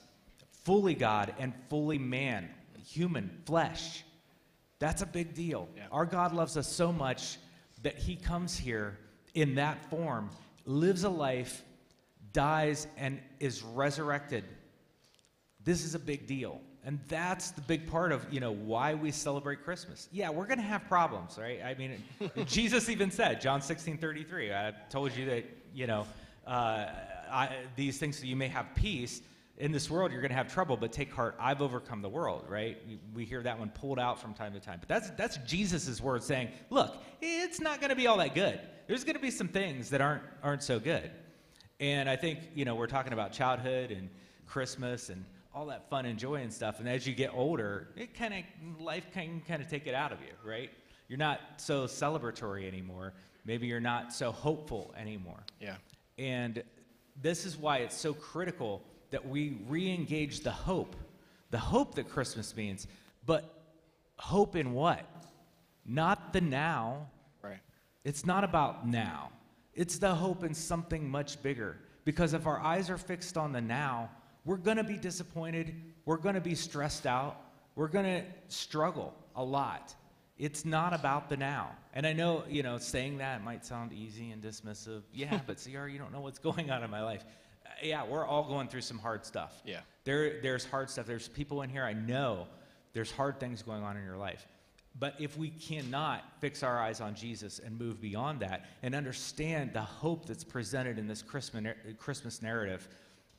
fully 0.64 0.94
God 0.94 1.34
and 1.40 1.54
fully 1.70 1.98
man, 1.98 2.50
human, 2.88 3.42
flesh. 3.46 4.04
That's 4.80 5.02
a 5.02 5.06
big 5.06 5.34
deal. 5.34 5.68
Yeah. 5.76 5.84
Our 5.92 6.06
God 6.06 6.34
loves 6.34 6.58
us 6.58 6.68
so 6.68 6.92
much 6.92 7.38
that 7.84 7.98
he 7.98 8.16
comes 8.16 8.58
here 8.58 8.98
in 9.34 9.56
that 9.56 9.90
form, 9.90 10.30
lives 10.66 11.04
a 11.04 11.10
life, 11.10 11.64
dies, 12.34 12.88
and 12.98 13.20
is 13.40 13.64
resurrected 13.64 14.44
this 15.68 15.84
is 15.84 15.96
a 15.96 16.00
big 16.00 16.26
deal. 16.26 16.62
And 16.86 16.98
that's 17.10 17.52
the 17.52 17.60
big 17.60 17.88
part 17.88 18.14
of, 18.14 18.26
you 18.32 18.40
know, 18.40 18.54
why 18.54 18.94
we 18.94 19.12
celebrate 19.12 19.66
Christmas. 19.66 20.08
Yeah, 20.14 20.30
we're 20.30 20.46
going 20.46 20.60
to 20.60 20.64
have 20.64 20.88
problems, 20.88 21.38
right? 21.38 21.60
I 21.62 21.74
mean, 21.74 22.02
Jesus 22.46 22.88
even 22.88 23.12
said, 23.12 23.42
John 23.42 23.62
16, 23.62 23.98
33, 23.98 24.54
I 24.54 24.74
told 24.90 25.14
you 25.14 25.26
that, 25.26 25.44
you 25.74 25.86
know, 25.86 26.08
uh, 26.48 26.86
I, 27.30 27.50
these 27.76 27.98
things 27.98 28.18
so 28.18 28.26
you 28.26 28.38
may 28.38 28.48
have 28.48 28.68
peace. 28.76 29.22
In 29.58 29.72
this 29.72 29.90
world, 29.90 30.12
you're 30.12 30.22
going 30.22 30.30
to 30.30 30.38
have 30.38 30.54
trouble, 30.54 30.78
but 30.78 30.92
take 30.92 31.12
heart, 31.12 31.36
I've 31.40 31.64
overcome 31.64 32.04
the 32.04 32.10
world, 32.10 32.46
right? 32.48 32.78
We 33.16 33.26
hear 33.26 33.42
that 33.42 33.58
one 33.58 33.70
pulled 33.70 33.98
out 33.98 34.22
from 34.22 34.36
time 34.36 34.54
to 34.54 34.60
time. 34.60 34.80
But 34.80 34.88
that's, 34.88 35.10
that's 35.12 35.38
Jesus' 35.50 36.00
word 36.00 36.24
saying, 36.24 36.50
look, 36.70 37.02
it's 37.22 37.60
not 37.60 37.80
going 37.80 37.90
to 37.90 37.96
be 37.96 38.06
all 38.06 38.18
that 38.18 38.36
good. 38.36 38.60
There's 38.86 39.04
going 39.04 39.16
to 39.16 39.22
be 39.22 39.32
some 39.32 39.48
things 39.48 39.90
that 39.90 40.00
aren't, 40.00 40.22
aren't 40.44 40.62
so 40.62 40.80
good. 40.80 41.10
And 41.80 42.08
I 42.08 42.16
think, 42.16 42.40
you 42.54 42.66
know, 42.66 42.76
we're 42.76 42.88
talking 42.88 43.14
about 43.14 43.32
childhood 43.32 43.92
and 43.92 44.10
Christmas 44.46 45.10
and 45.10 45.26
all 45.56 45.66
that 45.66 45.90
fun 45.90 46.06
and 46.06 46.20
joy 46.20 46.36
and 46.36 46.54
stuff. 46.54 46.80
And 46.80 46.88
as 46.88 47.08
you 47.08 47.16
get 47.16 47.32
older, 47.34 47.88
it 47.96 48.14
kind 48.14 48.34
of 48.36 48.82
life 48.82 49.08
can 49.12 49.42
kind 49.48 49.62
of 49.62 49.68
take 49.68 49.88
it 49.88 49.96
out 49.96 50.12
of 50.12 50.20
you, 50.22 50.34
right? 50.48 50.70
You're 51.08 51.18
not 51.18 51.40
so 51.58 51.86
celebratory 51.86 52.68
anymore. 52.68 53.14
Maybe 53.44 53.66
you're 53.66 53.80
not 53.80 54.14
so 54.14 54.32
hopeful 54.32 54.94
anymore. 54.98 55.40
Yeah. 55.60 55.78
And 56.20 56.62
this 57.20 57.46
is 57.46 57.58
why 57.58 57.78
it's 57.78 57.96
so 57.96 58.14
critical 58.14 58.84
that 59.12 59.28
we 59.28 59.58
re-engage 59.68 60.42
the 60.42 60.52
hope, 60.52 60.96
the 61.52 61.58
hope 61.58 61.96
that 61.96 62.10
Christmas 62.10 62.56
means. 62.56 62.88
But 63.26 63.54
hope 64.18 64.56
in 64.56 64.74
what? 64.74 65.06
Not 65.86 66.34
the 66.34 66.42
now. 66.42 67.08
Right. 67.42 67.60
It's 68.04 68.26
not 68.26 68.44
about 68.44 68.88
now. 68.88 69.32
It's 69.74 70.00
the 70.00 70.14
hope 70.14 70.44
in 70.44 70.54
something 70.54 71.10
much 71.10 71.42
bigger. 71.42 71.78
Because 72.04 72.34
if 72.34 72.48
our 72.48 72.60
eyes 72.60 72.90
are 72.90 72.98
fixed 72.98 73.38
on 73.38 73.52
the 73.52 73.62
now, 73.62 74.10
we're 74.46 74.58
going 74.58 74.78
to 74.78 74.84
be 74.84 74.98
disappointed. 74.98 75.76
We're 76.06 76.18
going 76.18 76.36
to 76.36 76.42
be 76.42 76.56
stressed 76.56 77.06
out. 77.06 77.38
We're 77.76 77.90
going 77.90 78.06
to 78.06 78.24
struggle 78.48 79.14
a 79.36 79.44
lot. 79.44 79.94
It's 80.38 80.66
not 80.66 80.94
about 80.94 81.30
the 81.30 81.38
now. 81.38 81.72
And 81.94 82.06
I 82.06 82.14
know, 82.14 82.44
you 82.48 82.64
know, 82.64 82.78
saying 82.78 83.18
that 83.18 83.44
might 83.44 83.66
sound 83.66 83.92
easy 83.92 84.32
and 84.32 84.42
dismissive. 84.42 85.02
Yeah, 85.14 85.40
but 85.48 85.62
CR, 85.64 85.88
you 85.88 85.98
don't 86.00 86.12
know 86.12 86.22
what's 86.22 86.40
going 86.40 86.72
on 86.72 86.84
in 86.84 86.90
my 86.90 87.04
life. 87.04 87.24
Yeah, 87.84 88.06
we're 88.06 88.26
all 88.26 88.44
going 88.44 88.68
through 88.68 88.82
some 88.82 89.00
hard 89.00 89.26
stuff. 89.26 89.62
Yeah. 89.66 89.82
There, 90.04 90.42
there's 90.42 90.66
hard 90.66 90.90
stuff. 90.90 91.06
There's 91.06 91.28
people 91.28 91.62
in 91.62 91.70
here 91.70 91.84
I 91.84 91.94
know 91.94 92.48
there's 92.94 93.12
hard 93.12 93.40
things 93.40 93.62
going 93.62 93.84
on 93.84 93.98
in 93.98 94.04
your 94.04 94.18
life. 94.18 94.48
But 95.00 95.16
if 95.20 95.38
we 95.38 95.50
cannot 95.50 96.24
fix 96.40 96.64
our 96.64 96.80
eyes 96.80 97.02
on 97.02 97.14
Jesus 97.14 97.60
and 97.60 97.78
move 97.78 98.02
beyond 98.02 98.40
that 98.40 98.66
and 98.82 98.96
understand 98.96 99.74
the 99.74 99.82
hope 99.82 100.26
that's 100.26 100.44
presented 100.44 100.98
in 100.98 101.08
this 101.08 101.22
Christmas, 101.22 101.76
Christmas 102.00 102.42
narrative, 102.42 102.88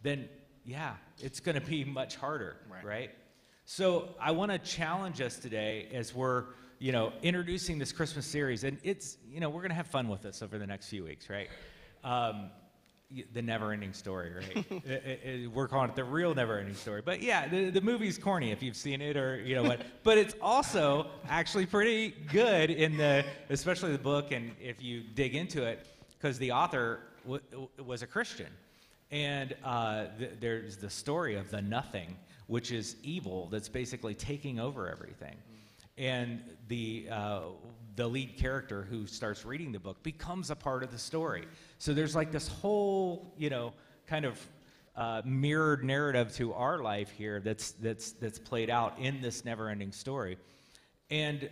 then 0.02 0.28
yeah, 0.64 0.94
it's 1.20 1.40
going 1.40 1.56
to 1.60 1.66
be 1.66 1.84
much 1.84 2.14
harder, 2.16 2.56
right. 2.70 2.84
right? 2.84 3.10
So 3.64 4.10
I 4.20 4.30
want 4.30 4.52
to 4.52 4.58
challenge 4.58 5.20
us 5.20 5.38
today 5.38 5.88
as 5.92 6.14
we're, 6.14 6.44
you 6.78 6.92
know, 6.92 7.12
introducing 7.22 7.78
this 7.78 7.90
Christmas 7.90 8.26
series, 8.26 8.64
and 8.64 8.78
it's, 8.84 9.16
you 9.28 9.40
know, 9.40 9.48
we're 9.48 9.62
going 9.62 9.70
to 9.70 9.74
have 9.74 9.88
fun 9.88 10.08
with 10.08 10.22
this 10.22 10.42
over 10.42 10.58
the 10.58 10.66
next 10.66 10.88
few 10.88 11.04
weeks, 11.04 11.28
right? 11.28 11.48
Um, 12.04 12.50
the 13.32 13.40
never-ending 13.40 13.92
story, 13.94 14.32
right? 14.34 14.66
it, 14.70 14.84
it, 14.86 15.20
it, 15.24 15.46
we're 15.50 15.68
calling 15.68 15.88
it 15.88 15.96
the 15.96 16.04
real 16.04 16.34
never-ending 16.34 16.74
story. 16.74 17.00
But 17.02 17.22
yeah, 17.22 17.48
the, 17.48 17.70
the 17.70 17.80
movie's 17.80 18.18
corny 18.18 18.52
if 18.52 18.62
you've 18.62 18.76
seen 18.76 19.00
it, 19.00 19.16
or 19.16 19.40
you 19.40 19.54
know 19.54 19.62
what. 19.62 19.80
but 20.02 20.18
it's 20.18 20.34
also 20.42 21.06
actually 21.28 21.64
pretty 21.66 22.14
good 22.30 22.70
in 22.70 22.96
the, 22.96 23.24
especially 23.48 23.92
the 23.92 23.98
book, 23.98 24.30
and 24.30 24.50
if 24.60 24.82
you 24.82 25.02
dig 25.14 25.34
into 25.34 25.62
it, 25.64 25.86
because 26.18 26.38
the 26.38 26.52
author 26.52 27.00
w- 27.24 27.42
w- 27.50 27.68
was 27.84 28.02
a 28.02 28.06
Christian. 28.06 28.48
And 29.10 29.54
uh, 29.64 30.06
th- 30.18 30.32
there's 30.38 30.76
the 30.76 30.90
story 30.90 31.36
of 31.36 31.50
the 31.50 31.62
nothing, 31.62 32.14
which 32.46 32.72
is 32.72 32.96
evil 33.02 33.48
that's 33.50 33.68
basically 33.70 34.14
taking 34.14 34.60
over 34.60 34.90
everything. 34.90 35.36
And 35.96 36.42
the, 36.68 37.08
uh, 37.10 37.40
the 37.98 38.06
lead 38.06 38.36
character 38.36 38.86
who 38.88 39.08
starts 39.08 39.44
reading 39.44 39.72
the 39.72 39.78
book 39.80 40.00
becomes 40.04 40.50
a 40.50 40.54
part 40.54 40.84
of 40.84 40.92
the 40.92 40.98
story. 40.98 41.44
So 41.78 41.92
there's 41.92 42.14
like 42.14 42.30
this 42.30 42.46
whole, 42.46 43.34
you 43.36 43.50
know, 43.50 43.72
kind 44.06 44.24
of 44.24 44.38
uh, 44.94 45.22
mirrored 45.24 45.82
narrative 45.82 46.32
to 46.36 46.54
our 46.54 46.78
life 46.78 47.10
here 47.10 47.40
that's, 47.40 47.72
that's, 47.72 48.12
that's 48.12 48.38
played 48.38 48.70
out 48.70 48.96
in 49.00 49.20
this 49.20 49.44
never 49.44 49.68
ending 49.68 49.90
story. 49.90 50.38
And 51.10 51.50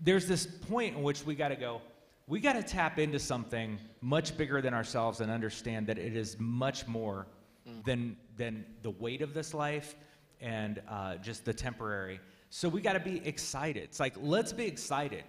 there's 0.00 0.26
this 0.26 0.46
point 0.46 0.96
in 0.96 1.02
which 1.02 1.26
we 1.26 1.34
got 1.34 1.48
to 1.48 1.56
go, 1.56 1.82
we 2.26 2.40
got 2.40 2.54
to 2.54 2.62
tap 2.62 2.98
into 2.98 3.18
something 3.18 3.78
much 4.00 4.38
bigger 4.38 4.62
than 4.62 4.72
ourselves 4.72 5.20
and 5.20 5.30
understand 5.30 5.86
that 5.88 5.98
it 5.98 6.16
is 6.16 6.38
much 6.38 6.86
more 6.86 7.26
mm. 7.68 7.84
than, 7.84 8.16
than 8.38 8.64
the 8.80 8.90
weight 8.92 9.20
of 9.20 9.34
this 9.34 9.52
life 9.52 9.96
and 10.40 10.80
uh, 10.88 11.16
just 11.16 11.44
the 11.44 11.52
temporary. 11.52 12.20
So 12.48 12.70
we 12.70 12.80
got 12.80 12.94
to 12.94 13.00
be 13.00 13.20
excited. 13.26 13.82
It's 13.82 14.00
like, 14.00 14.14
let's 14.18 14.54
be 14.54 14.64
excited. 14.64 15.24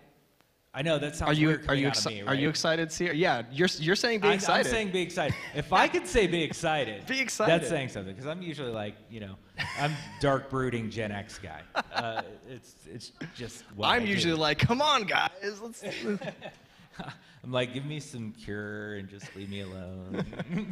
I 0.71 0.83
know 0.83 0.99
that 0.99 1.15
sounds 1.15 1.31
are 1.31 1.33
you, 1.33 1.47
weird 1.47 1.67
are 1.67 1.73
you, 1.73 1.87
exci- 1.87 2.11
me, 2.11 2.21
right? 2.21 2.29
are 2.29 2.35
you 2.35 2.47
excited, 2.47 2.91
Sierra? 2.91 3.15
Yeah, 3.15 3.41
you're, 3.51 3.67
you're 3.79 3.95
saying 3.95 4.19
be 4.19 4.27
I, 4.27 4.33
excited. 4.33 4.67
I'm 4.67 4.71
saying 4.71 4.91
be 4.91 5.01
excited. 5.01 5.35
If 5.55 5.73
I 5.73 5.87
could 5.87 6.05
say 6.05 6.27
be 6.27 6.43
excited, 6.43 7.07
be 7.07 7.19
excited. 7.19 7.51
That's 7.51 7.69
saying 7.69 7.89
something 7.89 8.13
because 8.13 8.27
I'm 8.27 8.43
usually 8.43 8.71
like, 8.71 8.95
you 9.09 9.19
know, 9.19 9.35
I'm 9.79 9.93
dark 10.19 10.49
brooding 10.49 10.91
Gen 10.91 11.11
X 11.11 11.39
guy. 11.39 11.61
Uh, 11.93 12.21
it's 12.47 12.75
it's 12.85 13.11
just. 13.35 13.63
I'm 13.79 13.83
I 13.83 13.97
usually 13.97 14.35
do. 14.35 14.39
like, 14.39 14.59
come 14.59 14.81
on, 14.81 15.03
guys, 15.03 15.59
let's. 15.61 15.83
I'm 17.43 17.51
like, 17.51 17.73
give 17.73 17.85
me 17.85 17.99
some 17.99 18.31
cure 18.33 18.95
and 18.95 19.09
just 19.09 19.35
leave 19.35 19.49
me 19.49 19.61
alone. 19.61 20.25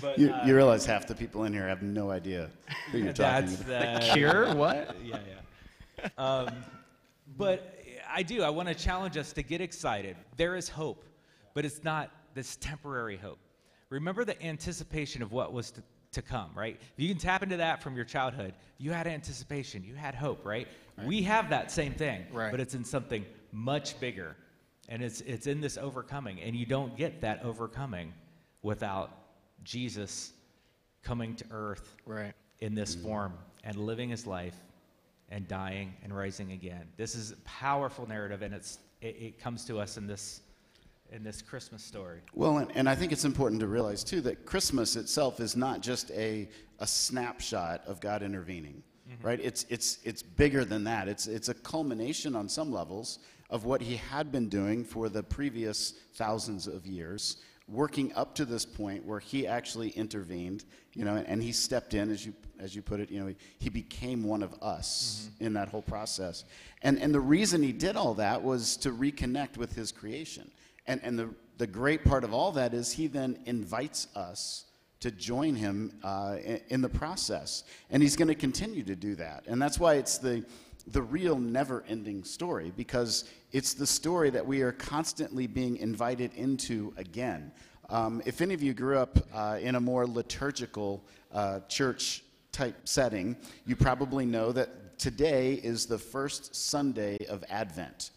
but, 0.00 0.18
you, 0.18 0.32
uh, 0.32 0.44
you, 0.44 0.54
realize 0.54 0.84
half 0.84 1.06
the 1.06 1.14
people 1.14 1.44
in 1.44 1.52
here 1.52 1.68
have 1.68 1.82
no 1.82 2.10
idea 2.10 2.50
who 2.90 2.98
you're 2.98 3.12
talking 3.12 3.54
about. 3.54 4.00
The 4.02 4.10
cure? 4.12 4.54
What? 4.54 4.96
Yeah, 5.04 5.18
yeah. 5.28 6.08
Um, 6.18 6.48
but 7.38 7.75
I 8.08 8.22
do. 8.22 8.42
I 8.42 8.50
want 8.50 8.68
to 8.68 8.74
challenge 8.74 9.16
us 9.16 9.32
to 9.34 9.42
get 9.42 9.60
excited. 9.60 10.16
There 10.36 10.56
is 10.56 10.68
hope. 10.68 11.04
but 11.54 11.64
it's 11.64 11.82
not 11.82 12.10
this 12.34 12.56
temporary 12.56 13.16
hope. 13.16 13.38
Remember 13.88 14.24
the 14.26 14.40
anticipation 14.44 15.22
of 15.22 15.32
what 15.32 15.54
was 15.54 15.70
to, 15.70 15.82
to 16.12 16.20
come, 16.20 16.50
right? 16.54 16.78
If 16.78 17.02
you 17.02 17.08
can 17.08 17.16
tap 17.18 17.42
into 17.42 17.56
that 17.56 17.82
from 17.82 17.96
your 17.96 18.04
childhood, 18.04 18.52
you 18.76 18.90
had 18.92 19.06
anticipation, 19.06 19.82
you 19.82 19.94
had 19.94 20.14
hope, 20.14 20.44
right? 20.44 20.68
We 21.06 21.22
have 21.22 21.48
that 21.50 21.70
same 21.70 21.94
thing, 21.94 22.26
Right. 22.32 22.50
but 22.50 22.60
it's 22.60 22.74
in 22.74 22.84
something 22.84 23.24
much 23.52 23.98
bigger. 24.00 24.36
And 24.90 25.02
it's, 25.02 25.22
it's 25.22 25.46
in 25.46 25.60
this 25.62 25.78
overcoming. 25.78 26.40
And 26.42 26.54
you 26.54 26.66
don't 26.66 26.94
get 26.96 27.22
that 27.22 27.42
overcoming 27.42 28.12
without 28.62 29.10
Jesus 29.64 30.32
coming 31.02 31.34
to 31.36 31.44
earth 31.50 31.96
Right. 32.04 32.34
in 32.60 32.74
this 32.74 32.94
form 32.94 33.32
and 33.64 33.76
living 33.76 34.10
his 34.10 34.26
life 34.26 34.54
and 35.30 35.48
dying 35.48 35.92
and 36.02 36.16
rising 36.16 36.52
again. 36.52 36.86
This 36.96 37.14
is 37.14 37.32
a 37.32 37.36
powerful 37.44 38.08
narrative, 38.08 38.42
and 38.42 38.54
it's, 38.54 38.78
it, 39.00 39.16
it 39.20 39.38
comes 39.40 39.64
to 39.64 39.78
us 39.80 39.96
in 39.96 40.06
this, 40.06 40.40
in 41.10 41.22
this 41.22 41.42
Christmas 41.42 41.82
story. 41.82 42.20
Well, 42.34 42.58
and, 42.58 42.70
and 42.76 42.88
I 42.88 42.94
think 42.94 43.12
it's 43.12 43.24
important 43.24 43.60
to 43.60 43.66
realize, 43.66 44.04
too, 44.04 44.20
that 44.22 44.46
Christmas 44.46 44.96
itself 44.96 45.40
is 45.40 45.56
not 45.56 45.80
just 45.80 46.10
a, 46.12 46.48
a 46.78 46.86
snapshot 46.86 47.82
of 47.86 48.00
God 48.00 48.22
intervening, 48.22 48.82
mm-hmm. 49.10 49.26
right? 49.26 49.40
It's, 49.42 49.66
it's, 49.68 49.98
it's 50.04 50.22
bigger 50.22 50.64
than 50.64 50.84
that. 50.84 51.08
It's, 51.08 51.26
it's 51.26 51.48
a 51.48 51.54
culmination 51.54 52.36
on 52.36 52.48
some 52.48 52.72
levels 52.72 53.18
of 53.50 53.64
what 53.64 53.80
he 53.80 53.96
had 53.96 54.32
been 54.32 54.48
doing 54.48 54.84
for 54.84 55.08
the 55.08 55.22
previous 55.22 55.94
thousands 56.14 56.66
of 56.66 56.86
years, 56.86 57.36
working 57.68 58.12
up 58.14 58.34
to 58.36 58.44
this 58.44 58.64
point 58.64 59.04
where 59.04 59.18
he 59.18 59.46
actually 59.46 59.88
intervened, 59.90 60.64
you 60.94 61.04
know, 61.04 61.16
and 61.16 61.42
he 61.42 61.50
stepped 61.52 61.94
in, 61.94 62.10
as 62.10 62.24
you, 62.24 62.32
as 62.60 62.76
you 62.76 62.82
put 62.82 63.00
it, 63.00 63.10
you 63.10 63.18
know, 63.18 63.26
he, 63.26 63.36
he 63.58 63.68
became 63.68 64.22
one 64.22 64.42
of 64.42 64.54
us 64.62 65.30
in 65.40 65.52
that 65.54 65.68
whole 65.68 65.82
process. 65.82 66.44
And, 66.82 66.98
and 67.00 67.12
the 67.12 67.20
reason 67.20 67.62
he 67.62 67.72
did 67.72 67.96
all 67.96 68.14
that 68.14 68.42
was 68.42 68.76
to 68.78 68.92
reconnect 68.92 69.56
with 69.56 69.74
his 69.74 69.90
creation. 69.90 70.50
And, 70.86 71.00
and 71.02 71.18
the, 71.18 71.34
the 71.58 71.66
great 71.66 72.04
part 72.04 72.22
of 72.22 72.32
all 72.32 72.52
that 72.52 72.72
is 72.72 72.92
he 72.92 73.08
then 73.08 73.38
invites 73.46 74.06
us 74.14 74.66
to 75.00 75.10
join 75.10 75.56
him 75.56 75.98
uh, 76.04 76.36
in, 76.44 76.60
in 76.68 76.80
the 76.80 76.88
process. 76.88 77.64
And 77.90 78.00
he's 78.02 78.16
going 78.16 78.28
to 78.28 78.34
continue 78.34 78.84
to 78.84 78.94
do 78.94 79.16
that. 79.16 79.44
And 79.48 79.60
that's 79.60 79.80
why 79.80 79.94
it's 79.94 80.18
the, 80.18 80.44
the 80.86 81.02
real 81.02 81.36
never 81.36 81.84
ending 81.88 82.24
story, 82.24 82.72
because 82.76 83.24
it's 83.52 83.74
the 83.74 83.86
story 83.86 84.30
that 84.30 84.46
we 84.46 84.62
are 84.62 84.72
constantly 84.72 85.46
being 85.46 85.76
invited 85.78 86.32
into 86.34 86.92
again. 86.96 87.50
Um, 87.90 88.22
if 88.24 88.40
any 88.40 88.54
of 88.54 88.62
you 88.62 88.74
grew 88.74 88.98
up 88.98 89.18
uh, 89.34 89.58
in 89.60 89.74
a 89.74 89.80
more 89.80 90.06
liturgical 90.06 91.04
uh, 91.32 91.60
church 91.68 92.22
type 92.52 92.76
setting, 92.84 93.36
you 93.66 93.76
probably 93.76 94.26
know 94.26 94.52
that 94.52 94.98
today 94.98 95.54
is 95.54 95.86
the 95.86 95.98
first 95.98 96.54
Sunday 96.54 97.18
of 97.28 97.44
Advent. 97.48 98.10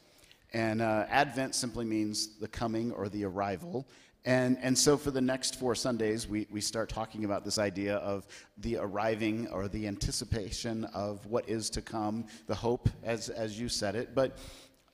And 0.53 0.81
uh, 0.81 1.05
Advent 1.09 1.53
simply 1.53 1.85
means 1.85 2.39
the 2.39 2.47
coming 2.47 2.91
or 2.91 3.09
the 3.09 3.25
arrival. 3.25 3.87
And, 4.29 4.59
and 4.61 4.77
so 4.77 4.95
for 4.95 5.09
the 5.09 5.21
next 5.21 5.55
four 5.55 5.73
Sundays, 5.73 6.27
we, 6.27 6.45
we 6.51 6.61
start 6.61 6.87
talking 6.87 7.25
about 7.25 7.43
this 7.43 7.57
idea 7.57 7.95
of 7.95 8.27
the 8.59 8.77
arriving 8.77 9.47
or 9.47 9.67
the 9.67 9.87
anticipation 9.87 10.83
of 10.93 11.25
what 11.25 11.49
is 11.49 11.67
to 11.71 11.81
come, 11.81 12.25
the 12.45 12.53
hope, 12.53 12.89
as, 13.03 13.29
as 13.29 13.59
you 13.59 13.67
said 13.67 13.95
it. 13.95 14.13
But 14.13 14.37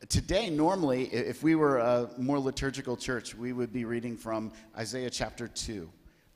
today, 0.07 0.49
normally, 0.49 1.07
if 1.07 1.43
we 1.43 1.55
were 1.55 1.79
a 1.79 2.09
more 2.17 2.39
liturgical 2.39 2.95
church, 2.95 3.35
we 3.35 3.51
would 3.51 3.73
be 3.73 3.83
reading 3.83 4.15
from 4.15 4.53
Isaiah 4.77 5.09
chapter 5.09 5.49
2, 5.49 5.89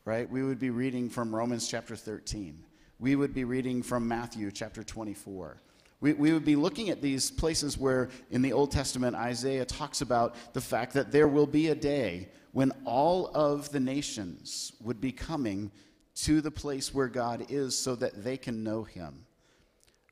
right? 0.04 0.30
We 0.30 0.44
would 0.44 0.60
be 0.60 0.70
reading 0.70 1.10
from 1.10 1.34
Romans 1.34 1.70
chapter 1.70 1.96
13. 1.96 2.62
We 3.00 3.16
would 3.16 3.34
be 3.34 3.46
reading 3.46 3.82
from 3.82 4.10
Matthew 4.10 4.52
chapter 4.52 4.84
24. 4.84 5.62
We, 6.02 6.14
we 6.14 6.32
would 6.32 6.46
be 6.46 6.56
looking 6.56 6.90
at 6.90 7.02
these 7.02 7.30
places 7.30 7.78
where 7.78 8.10
in 8.32 8.42
the 8.42 8.54
Old 8.54 8.72
Testament, 8.72 9.16
Isaiah 9.16 9.66
talks 9.66 10.02
about 10.02 10.36
the 10.54 10.62
fact 10.62 10.94
that 10.94 11.12
there 11.12 11.28
will 11.28 11.48
be 11.48 11.68
a 11.68 11.76
day 11.76 12.30
when 12.54 12.72
all 12.86 13.32
of 13.36 13.70
the 13.72 13.80
nations 13.80 14.72
would 14.82 15.02
be 15.02 15.12
coming 15.12 15.72
to 16.16 16.42
the 16.42 16.52
place 16.52 16.94
where 16.94 17.08
God 17.08 17.46
is 17.50 17.78
so 17.78 17.96
that 17.96 18.24
they 18.24 18.38
can 18.38 18.64
know 18.64 18.84
him. 18.84 19.26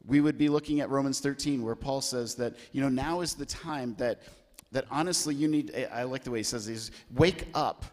We 0.06 0.22
would 0.22 0.38
be 0.38 0.50
looking 0.50 0.80
at 0.80 0.90
Romans 0.90 1.20
13, 1.20 1.64
where 1.64 1.76
Paul 1.76 2.02
says 2.02 2.36
that, 2.36 2.56
you 2.72 2.82
know, 2.82 2.90
now 2.90 3.22
is 3.22 3.34
the 3.34 3.46
time 3.46 3.96
that, 3.98 4.22
that 4.72 4.86
honestly 4.92 5.36
you 5.36 5.48
need, 5.48 5.88
I 5.92 6.04
like 6.04 6.24
the 6.24 6.32
way 6.32 6.40
he 6.40 6.44
says 6.44 6.68
this, 6.68 6.92
wake 7.14 7.48
up, 7.54 7.86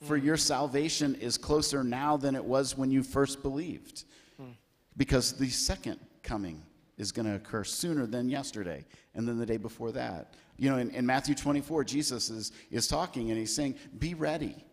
for 0.00 0.18
mm. 0.18 0.24
your 0.24 0.36
salvation 0.36 1.14
is 1.16 1.38
closer 1.38 1.84
now 1.84 2.16
than 2.16 2.34
it 2.34 2.44
was 2.44 2.76
when 2.76 2.90
you 2.90 3.04
first 3.04 3.42
believed. 3.42 4.04
Mm. 4.40 4.54
Because 4.96 5.34
the 5.34 5.50
second 5.50 6.00
coming 6.24 6.62
is 7.02 7.12
going 7.12 7.26
to 7.26 7.34
occur 7.34 7.64
sooner 7.64 8.06
than 8.06 8.30
yesterday 8.30 8.84
and 9.14 9.28
then 9.28 9.38
the 9.38 9.44
day 9.44 9.58
before 9.58 9.92
that. 9.92 10.34
You 10.56 10.70
know, 10.70 10.78
in, 10.78 10.90
in 10.90 11.04
Matthew 11.04 11.34
24, 11.34 11.84
Jesus 11.84 12.30
is, 12.30 12.52
is 12.70 12.86
talking 12.86 13.30
and 13.30 13.38
he's 13.38 13.54
saying, 13.54 13.74
Be 13.98 14.14
ready, 14.14 14.64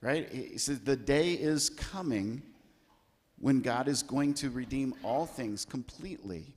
right? 0.00 0.28
He 0.32 0.58
says, 0.58 0.80
The 0.80 0.96
day 0.96 1.34
is 1.34 1.70
coming 1.70 2.42
when 3.38 3.60
God 3.60 3.86
is 3.86 4.02
going 4.02 4.34
to 4.34 4.50
redeem 4.50 4.94
all 5.04 5.26
things 5.26 5.64
completely. 5.64 6.54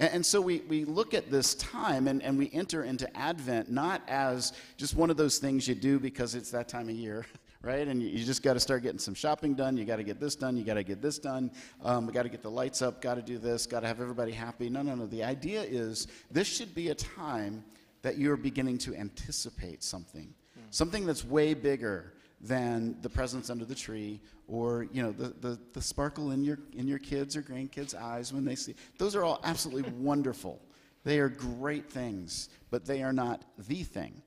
And, 0.00 0.14
and 0.14 0.26
so 0.26 0.40
we, 0.40 0.60
we 0.68 0.84
look 0.84 1.14
at 1.14 1.30
this 1.30 1.54
time 1.54 2.08
and, 2.08 2.22
and 2.22 2.36
we 2.36 2.50
enter 2.52 2.82
into 2.82 3.14
Advent 3.16 3.70
not 3.70 4.02
as 4.08 4.52
just 4.76 4.96
one 4.96 5.10
of 5.10 5.16
those 5.16 5.38
things 5.38 5.68
you 5.68 5.74
do 5.76 6.00
because 6.00 6.34
it's 6.34 6.50
that 6.50 6.68
time 6.68 6.88
of 6.88 6.94
year, 6.96 7.26
right? 7.62 7.86
And 7.86 8.02
you, 8.02 8.08
you 8.08 8.24
just 8.24 8.42
got 8.42 8.54
to 8.54 8.60
start 8.60 8.82
getting 8.82 8.98
some 8.98 9.14
shopping 9.14 9.54
done. 9.54 9.76
You 9.76 9.84
got 9.84 9.96
to 9.96 10.02
get 10.02 10.18
this 10.18 10.34
done. 10.34 10.56
You 10.56 10.64
got 10.64 10.74
to 10.74 10.82
get 10.82 11.00
this 11.00 11.18
done. 11.18 11.52
Um, 11.84 12.06
we 12.06 12.12
got 12.12 12.24
to 12.24 12.28
get 12.28 12.42
the 12.42 12.50
lights 12.50 12.82
up. 12.82 13.00
Got 13.00 13.14
to 13.14 13.22
do 13.22 13.38
this. 13.38 13.66
Got 13.66 13.80
to 13.80 13.86
have 13.86 14.00
everybody 14.00 14.32
happy. 14.32 14.68
No, 14.70 14.82
no, 14.82 14.94
no. 14.94 15.06
The 15.06 15.22
idea 15.22 15.62
is 15.62 16.08
this 16.30 16.48
should 16.48 16.74
be 16.74 16.88
a 16.88 16.94
time 16.94 17.62
that 18.02 18.16
you're 18.16 18.38
beginning 18.38 18.78
to 18.78 18.94
anticipate 18.94 19.82
something, 19.82 20.32
something 20.70 21.04
that's 21.04 21.22
way 21.22 21.52
bigger 21.52 22.14
than 22.40 22.96
the 23.02 23.08
presents 23.08 23.50
under 23.50 23.64
the 23.64 23.74
tree 23.74 24.20
or 24.48 24.86
you 24.92 25.02
know 25.02 25.12
the, 25.12 25.28
the, 25.40 25.58
the 25.72 25.82
sparkle 25.82 26.30
in 26.30 26.42
your 26.42 26.58
in 26.76 26.88
your 26.88 26.98
kids 26.98 27.36
or 27.36 27.42
grandkids 27.42 27.94
eyes 27.94 28.32
when 28.32 28.44
they 28.44 28.54
see. 28.54 28.74
Those 28.98 29.14
are 29.14 29.24
all 29.24 29.40
absolutely 29.44 29.90
wonderful. 29.98 30.60
They 31.04 31.18
are 31.18 31.28
great 31.28 31.90
things 31.90 32.48
but 32.70 32.84
they 32.84 33.02
are 33.02 33.12
not 33.12 33.42
the 33.68 33.82
thing. 33.82 34.22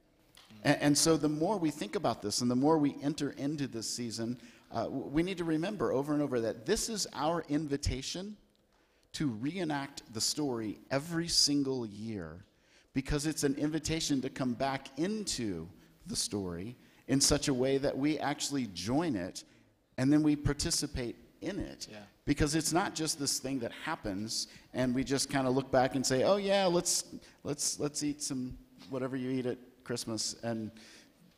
And, 0.63 0.81
and 0.81 0.97
so 0.97 1.17
the 1.17 1.29
more 1.29 1.57
we 1.57 1.71
think 1.71 1.95
about 1.95 2.21
this 2.21 2.41
and 2.41 2.51
the 2.51 2.55
more 2.55 2.77
we 2.77 2.95
enter 3.01 3.31
into 3.31 3.67
this 3.67 3.89
season 3.89 4.37
uh, 4.71 4.87
we 4.89 5.21
need 5.21 5.37
to 5.37 5.43
remember 5.43 5.91
over 5.91 6.13
and 6.13 6.21
over 6.21 6.39
that 6.41 6.65
this 6.65 6.89
is 6.89 7.07
our 7.13 7.45
invitation 7.47 8.35
to 9.13 9.27
reenact 9.27 10.01
the 10.13 10.21
story 10.21 10.79
every 10.89 11.27
single 11.27 11.85
year 11.85 12.43
because 12.93 13.25
it's 13.27 13.43
an 13.43 13.55
invitation 13.55 14.21
to 14.21 14.29
come 14.29 14.53
back 14.53 14.87
into 14.97 15.67
the 16.07 16.15
story 16.15 16.75
in 17.07 17.19
such 17.19 17.47
a 17.47 17.53
way 17.53 17.77
that 17.77 17.97
we 17.97 18.17
actually 18.19 18.67
join 18.67 19.15
it 19.15 19.43
and 19.97 20.11
then 20.11 20.23
we 20.23 20.35
participate 20.35 21.15
in 21.41 21.59
it. 21.59 21.87
Yeah. 21.91 21.97
Because 22.25 22.55
it's 22.55 22.71
not 22.71 22.95
just 22.95 23.19
this 23.19 23.39
thing 23.39 23.59
that 23.59 23.71
happens 23.83 24.47
and 24.73 24.95
we 24.95 25.03
just 25.03 25.29
kind 25.29 25.47
of 25.47 25.55
look 25.55 25.71
back 25.71 25.95
and 25.95 26.05
say, 26.05 26.23
"Oh 26.23 26.37
yeah, 26.37 26.65
let's 26.65 27.05
let's 27.43 27.79
let's 27.79 28.01
eat 28.01 28.21
some 28.23 28.57
whatever 28.89 29.17
you 29.17 29.29
eat 29.29 29.45
at 29.45 29.57
Christmas 29.83 30.35
and 30.43 30.71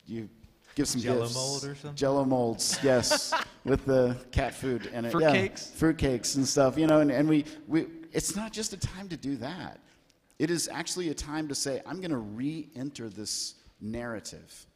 you 0.06 0.30
give 0.76 0.88
some 0.88 1.02
Jell-O 1.02 1.22
gifts. 1.22 1.36
mold 1.36 1.64
or 1.64 1.76
something? 1.76 1.96
Jello 1.96 2.26
molds, 2.26 2.80
yes, 2.84 3.34
with 3.64 3.86
the 3.86 4.18
cat 4.32 4.54
food 4.54 4.90
and 4.94 5.06
it. 5.06 5.12
Fruit 5.12 5.24
yeah, 5.24 5.32
cakes? 5.32 5.72
fruit 5.72 5.98
cakes 5.98 6.36
and 6.36 6.48
stuff, 6.48 6.78
you 6.78 6.86
know, 6.86 7.00
and, 7.00 7.12
and 7.12 7.28
we, 7.28 7.46
we, 7.68 7.88
it's 8.12 8.36
not 8.36 8.52
just 8.52 8.74
a 8.74 8.78
time 8.78 9.10
to 9.10 9.18
do 9.18 9.36
that. 9.38 9.80
It 10.38 10.50
is 10.52 10.70
actually 10.72 11.10
a 11.10 11.14
time 11.14 11.48
to 11.48 11.56
say, 11.56 11.82
I'm 11.86 12.02
going 12.02 12.12
to 12.12 12.18
re 12.18 12.70
enter 12.76 13.10
this 13.10 13.56
narrative 13.80 14.68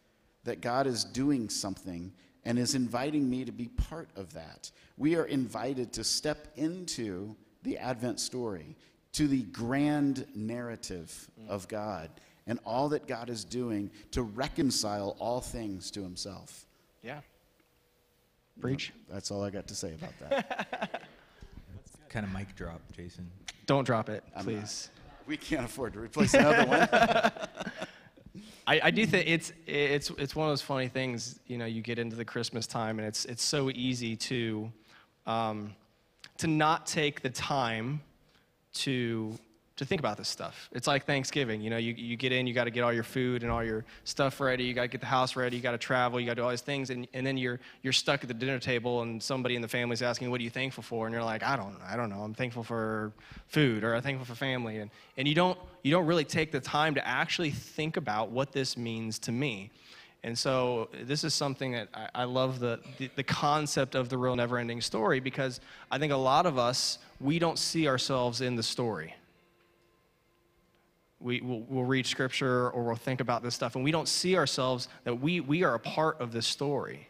that 0.44 0.62
God 0.62 0.88
is 0.88 1.04
doing 1.04 1.50
something 1.50 2.12
and 2.46 2.58
is 2.58 2.76
inviting 2.76 3.30
me 3.30 3.46
to 3.46 3.52
be 3.52 3.68
part 3.68 4.10
of 4.16 4.34
that. 4.34 4.72
We 4.98 5.16
are 5.16 5.26
invited 5.26 5.94
to 5.94 6.04
step 6.04 6.48
into 6.56 7.36
the 7.64 7.78
Advent 7.78 8.20
story, 8.20 8.76
to 9.14 9.28
the 9.28 9.44
grand 9.44 10.26
narrative 10.36 11.30
of 11.48 11.68
God 11.68 12.10
and 12.50 12.60
all 12.66 12.90
that 12.90 13.08
God 13.08 13.30
is 13.30 13.46
doing 13.46 13.92
to 14.12 14.24
reconcile 14.24 15.16
all 15.20 15.40
things 15.40 15.92
to 15.92 16.02
himself. 16.02 16.66
Yeah. 17.04 17.20
Preach. 18.60 18.92
That's 19.08 19.30
all 19.30 19.44
I 19.44 19.52
got 19.52 19.68
to 19.68 19.76
say 19.76 19.94
about 19.94 20.14
that. 20.20 21.04
Kind 22.10 22.26
of 22.26 22.34
mic 22.34 22.56
drop, 22.56 22.82
Jason. 22.92 23.30
Don't 23.68 23.86
drop 23.86 24.10
it, 24.10 24.24
please. 24.42 24.90
we 25.28 25.38
can't 25.38 25.64
afford 25.64 25.94
to 25.94 26.00
replace 26.00 26.34
another 26.34 26.66
one. 26.66 27.32
I, 28.68 28.80
I 28.84 28.92
do 28.92 29.06
think 29.06 29.28
it's 29.28 29.52
it's 29.66 30.12
it's 30.12 30.36
one 30.36 30.48
of 30.48 30.52
those 30.52 30.62
funny 30.62 30.88
things. 30.88 31.40
You 31.48 31.58
know, 31.58 31.66
you 31.66 31.82
get 31.82 32.00
into 32.00 32.16
the 32.16 32.26
Christmas 32.26 32.68
time, 32.68 33.00
and 33.00 33.08
it's 33.08 33.26
it's 33.26 33.44
so 33.44 33.70
easy 33.72 34.16
to 34.16 34.72
um, 35.26 35.76
to 36.38 36.48
not 36.48 36.86
take 36.86 37.22
the 37.22 37.30
time 37.30 38.02
to 38.74 39.38
to 39.80 39.86
think 39.86 40.00
about 40.00 40.18
this 40.18 40.28
stuff. 40.28 40.70
It's 40.74 40.88
like 40.88 41.06
Thanksgiving. 41.06 41.62
You 41.62 41.70
know, 41.70 41.78
you, 41.78 41.94
you 41.94 42.18
get 42.18 42.34
in, 42.34 42.46
you 42.46 42.54
got 42.54 42.66
to 42.66 42.70
get 42.70 42.84
all 42.84 42.92
your 42.92 43.04
food 43.04 43.44
and 43.44 43.52
all 43.52 43.64
your 43.64 43.86
stuff 44.04 44.42
ready. 44.42 44.66
You 44.66 44.74
got 44.74 44.82
to 44.82 44.88
get 44.90 45.00
the 45.00 45.08
house 45.08 45.38
ready. 45.38 45.56
You 45.56 45.64
got 45.64 45.72
to 45.72 45.78
travel. 45.78 46.20
You 46.20 46.26
got 46.26 46.34
to 46.34 46.42
do 46.42 46.44
all 46.44 46.50
these 46.50 46.62
things, 46.62 46.90
and, 46.90 47.08
and 47.14 47.26
then 47.26 47.38
you're 47.38 47.60
you're 47.82 47.94
stuck 47.94 48.22
at 48.22 48.28
the 48.28 48.34
dinner 48.34 48.60
table, 48.60 49.02
and 49.02 49.24
somebody 49.24 49.56
in 49.56 49.62
the 49.62 49.68
family's 49.68 50.02
asking, 50.02 50.30
"What 50.30 50.42
are 50.42 50.44
you 50.44 50.50
thankful 50.50 50.84
for?" 50.84 51.08
And 51.08 51.14
you're 51.14 51.24
like, 51.24 51.44
"I 51.44 51.56
don't 51.56 51.78
I 51.88 51.96
don't 51.96 52.10
know. 52.10 52.22
I'm 52.22 52.34
thankful 52.34 52.64
for 52.64 53.14
food, 53.48 53.84
or 53.84 53.96
I'm 53.96 54.02
thankful 54.02 54.26
for 54.26 54.36
family." 54.36 54.78
And 54.78 54.92
and 55.18 55.28
you 55.28 55.34
don't 55.34 55.58
you 55.82 55.92
don't 55.92 56.06
really 56.06 56.26
take 56.26 56.52
the 56.52 56.60
time 56.60 56.94
to 56.96 57.08
actually 57.08 57.52
think 57.52 57.96
about 57.96 58.32
what 58.32 58.52
this 58.52 58.76
means 58.76 59.18
to 59.20 59.32
me. 59.32 59.72
And 60.24 60.38
so 60.38 60.90
this 61.04 61.24
is 61.24 61.34
something 61.34 61.72
that 61.72 61.88
I, 61.94 62.10
I 62.14 62.24
love 62.26 62.60
the, 62.60 62.80
the, 62.98 63.10
the 63.16 63.24
concept 63.24 63.96
of 63.96 64.10
the 64.10 64.18
real 64.18 64.36
never 64.36 64.58
ending 64.58 64.82
story 64.82 65.22
because 65.22 65.62
I 65.90 65.98
think 65.98 66.12
a 66.12 66.18
lot 66.18 66.46
of 66.46 66.58
us, 66.58 67.00
we 67.22 67.40
don't 67.40 67.58
see 67.58 67.88
ourselves 67.88 68.42
in 68.42 68.58
the 68.58 68.64
story. 68.64 69.16
We, 71.22 71.42
will 71.42 71.62
we'll 71.62 71.84
read 71.84 72.06
scripture 72.06 72.70
or 72.70 72.84
we'll 72.84 72.96
think 72.96 73.20
about 73.20 73.44
this 73.44 73.54
stuff 73.54 73.76
and 73.76 73.84
we 73.84 73.92
don't 73.92 74.08
see 74.08 74.38
ourselves 74.38 74.88
that 75.04 75.20
we, 75.20 75.42
we 75.42 75.64
are 75.64 75.76
a 75.76 75.80
part 75.80 76.20
of 76.22 76.32
this 76.32 76.48
story. 76.48 77.08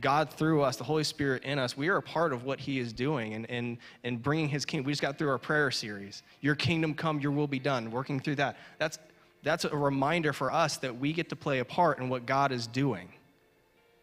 God 0.00 0.30
through 0.30 0.62
us, 0.62 0.76
the 0.76 0.84
Holy 0.84 1.04
Spirit 1.04 1.44
in 1.44 1.58
us, 1.58 1.76
we 1.76 1.88
are 1.88 1.96
a 1.96 2.02
part 2.02 2.32
of 2.32 2.44
what 2.44 2.60
He 2.60 2.78
is 2.78 2.92
doing 2.92 3.34
and, 3.34 3.50
and, 3.50 3.78
and 4.04 4.22
bringing 4.22 4.48
His 4.48 4.64
kingdom. 4.64 4.86
We 4.86 4.92
just 4.92 5.02
got 5.02 5.18
through 5.18 5.30
our 5.30 5.38
prayer 5.38 5.70
series. 5.70 6.22
Your 6.40 6.54
kingdom 6.54 6.94
come, 6.94 7.20
your 7.20 7.32
will 7.32 7.46
be 7.46 7.58
done, 7.58 7.90
working 7.90 8.20
through 8.20 8.36
that. 8.36 8.56
That's, 8.78 8.98
that's 9.42 9.64
a 9.64 9.76
reminder 9.76 10.32
for 10.32 10.52
us 10.52 10.76
that 10.78 10.98
we 10.98 11.12
get 11.12 11.28
to 11.30 11.36
play 11.36 11.60
a 11.60 11.64
part 11.64 11.98
in 11.98 12.08
what 12.08 12.26
God 12.26 12.52
is 12.52 12.66
doing. 12.66 13.08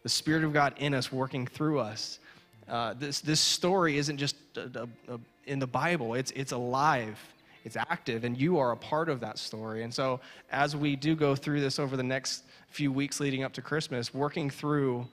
The 0.02 0.08
Spirit 0.08 0.44
of 0.44 0.52
God 0.52 0.74
in 0.78 0.94
us, 0.94 1.12
working 1.12 1.46
through 1.46 1.80
us. 1.80 2.18
Uh, 2.68 2.94
this, 2.94 3.20
this 3.20 3.40
story 3.40 3.96
isn't 3.98 4.16
just 4.16 4.36
a, 4.56 4.88
a, 5.08 5.14
a, 5.14 5.20
in 5.44 5.60
the 5.60 5.66
Bible, 5.66 6.14
it's, 6.14 6.32
it's 6.32 6.52
alive, 6.52 7.18
it's 7.66 7.76
active, 7.76 8.22
and 8.22 8.40
you 8.40 8.58
are 8.58 8.70
a 8.70 8.76
part 8.76 9.08
of 9.08 9.18
that 9.20 9.38
story. 9.38 9.82
And 9.82 9.92
so, 9.92 10.20
as 10.52 10.76
we 10.76 10.94
do 10.94 11.16
go 11.16 11.34
through 11.34 11.60
this 11.60 11.80
over 11.80 11.96
the 11.96 12.02
next 12.02 12.44
few 12.68 12.92
weeks 12.92 13.18
leading 13.18 13.42
up 13.42 13.52
to 13.54 13.60
Christmas, 13.60 14.14
working 14.14 14.48
through 14.48 15.06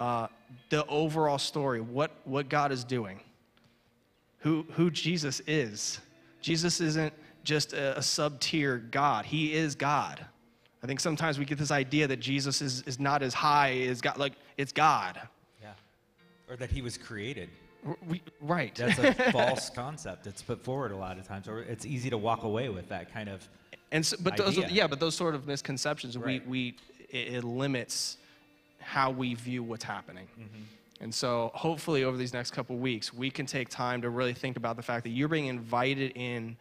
uh, 0.00 0.26
the 0.68 0.84
overall 0.86 1.38
story, 1.38 1.80
what, 1.80 2.10
what 2.24 2.48
God 2.48 2.72
is 2.72 2.82
doing, 2.82 3.20
who, 4.38 4.66
who 4.72 4.90
Jesus 4.90 5.40
is. 5.46 6.00
Jesus 6.40 6.80
isn't 6.80 7.14
just 7.44 7.72
a, 7.72 7.96
a 7.96 8.02
sub 8.02 8.40
tier 8.40 8.78
God, 8.78 9.24
He 9.24 9.54
is 9.54 9.76
God. 9.76 10.26
I 10.82 10.88
think 10.88 10.98
sometimes 10.98 11.38
we 11.38 11.44
get 11.44 11.56
this 11.56 11.70
idea 11.70 12.08
that 12.08 12.18
Jesus 12.18 12.60
is, 12.60 12.82
is 12.82 12.98
not 12.98 13.22
as 13.22 13.32
high 13.32 13.72
as 13.82 14.00
God, 14.00 14.18
like 14.18 14.34
it's 14.56 14.72
God. 14.72 15.20
Yeah. 15.62 15.72
Or 16.50 16.56
that 16.56 16.70
he 16.70 16.82
was 16.82 16.98
created. 16.98 17.48
We, 18.08 18.22
right. 18.40 18.74
That's 18.74 18.98
a 18.98 19.12
false 19.32 19.70
concept. 19.70 20.26
It's 20.26 20.42
put 20.42 20.62
forward 20.62 20.92
a 20.92 20.96
lot 20.96 21.18
of 21.18 21.26
times, 21.26 21.48
or 21.48 21.60
it's 21.60 21.86
easy 21.86 22.10
to 22.10 22.18
walk 22.18 22.42
away 22.42 22.68
with 22.68 22.88
that 22.88 23.12
kind 23.12 23.28
of. 23.28 23.48
And 23.92 24.04
so, 24.04 24.16
but 24.20 24.36
those, 24.36 24.58
yeah, 24.70 24.86
but 24.86 25.00
those 25.00 25.14
sort 25.14 25.34
of 25.34 25.46
misconceptions, 25.46 26.16
Right. 26.16 26.46
we, 26.46 26.74
we, 27.10 27.18
it, 27.18 27.34
it 27.34 27.44
limits 27.44 28.18
how 28.80 29.10
we 29.10 29.34
view 29.34 29.62
what's 29.62 29.84
happening. 29.84 30.26
Mm-hmm. 30.38 30.62
And 31.00 31.14
so, 31.14 31.50
hopefully, 31.54 32.04
over 32.04 32.16
these 32.16 32.32
next 32.32 32.52
couple 32.52 32.76
weeks, 32.76 33.12
we 33.12 33.30
can 33.30 33.46
take 33.46 33.68
time 33.68 34.00
to 34.02 34.10
really 34.10 34.32
think 34.32 34.56
about 34.56 34.76
the 34.76 34.82
fact 34.82 35.04
that 35.04 35.10
you're 35.10 35.28
being 35.28 35.46
invited 35.46 36.12
in 36.14 36.56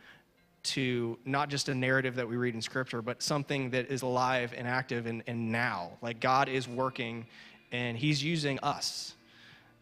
to 0.63 1.17
not 1.25 1.49
just 1.49 1.69
a 1.69 1.75
narrative 1.75 2.15
that 2.15 2.27
we 2.27 2.35
read 2.35 2.55
in 2.55 2.61
Scripture, 2.61 3.01
but 3.01 3.21
something 3.21 3.69
that 3.69 3.89
is 3.89 4.01
alive 4.01 4.53
and 4.57 4.67
active 4.67 5.05
and, 5.05 5.23
and 5.27 5.51
now. 5.51 5.91
Like 6.01 6.19
God 6.19 6.49
is 6.49 6.67
working, 6.67 7.25
and 7.71 7.97
He's 7.97 8.23
using 8.23 8.59
us. 8.59 9.15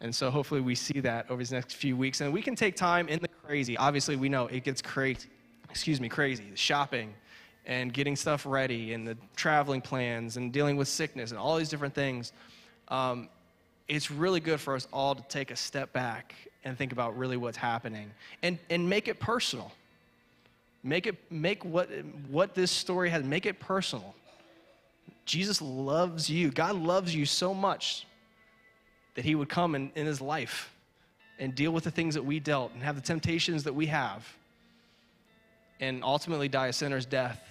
And 0.01 0.13
so, 0.13 0.29
hopefully, 0.29 0.61
we 0.61 0.75
see 0.75 0.99
that 0.99 1.29
over 1.29 1.39
these 1.39 1.51
next 1.51 1.75
few 1.75 1.95
weeks, 1.95 2.21
and 2.21 2.33
we 2.33 2.41
can 2.41 2.55
take 2.55 2.75
time 2.75 3.07
in 3.07 3.19
the 3.19 3.27
crazy. 3.27 3.77
Obviously, 3.77 4.15
we 4.15 4.29
know 4.29 4.47
it 4.47 4.63
gets 4.63 4.81
crazy. 4.81 5.29
Excuse 5.69 6.01
me, 6.01 6.09
crazy. 6.09 6.43
The 6.51 6.57
shopping, 6.57 7.13
and 7.65 7.93
getting 7.93 8.15
stuff 8.15 8.45
ready, 8.45 8.93
and 8.93 9.07
the 9.07 9.17
traveling 9.35 9.81
plans, 9.81 10.37
and 10.37 10.51
dealing 10.51 10.75
with 10.75 10.87
sickness, 10.87 11.31
and 11.31 11.39
all 11.39 11.57
these 11.57 11.69
different 11.69 11.93
things. 11.93 12.33
Um, 12.89 13.29
it's 13.87 14.11
really 14.11 14.39
good 14.39 14.59
for 14.59 14.75
us 14.75 14.87
all 14.91 15.15
to 15.15 15.23
take 15.23 15.51
a 15.51 15.55
step 15.55 15.93
back 15.93 16.35
and 16.63 16.77
think 16.77 16.91
about 16.91 17.17
really 17.17 17.37
what's 17.37 17.57
happening, 17.57 18.11
and 18.41 18.59
and 18.69 18.89
make 18.89 19.07
it 19.07 19.19
personal. 19.19 19.71
Make 20.83 21.07
it 21.07 21.15
make 21.31 21.63
what 21.63 21.89
what 22.29 22.55
this 22.55 22.71
story 22.71 23.09
has. 23.09 23.23
Make 23.23 23.45
it 23.45 23.59
personal. 23.59 24.13
Jesus 25.25 25.61
loves 25.61 26.29
you. 26.29 26.51
God 26.51 26.75
loves 26.75 27.15
you 27.15 27.25
so 27.25 27.53
much 27.53 28.05
that 29.15 29.25
he 29.25 29.35
would 29.35 29.49
come 29.49 29.75
in, 29.75 29.91
in 29.95 30.05
his 30.05 30.21
life 30.21 30.73
and 31.39 31.55
deal 31.55 31.71
with 31.71 31.83
the 31.83 31.91
things 31.91 32.13
that 32.15 32.23
we 32.23 32.39
dealt 32.39 32.73
and 32.73 32.83
have 32.83 32.95
the 32.95 33.01
temptations 33.01 33.63
that 33.63 33.73
we 33.73 33.87
have 33.87 34.25
and 35.79 36.03
ultimately 36.03 36.47
die 36.47 36.67
a 36.67 36.73
sinner's 36.73 37.05
death 37.05 37.41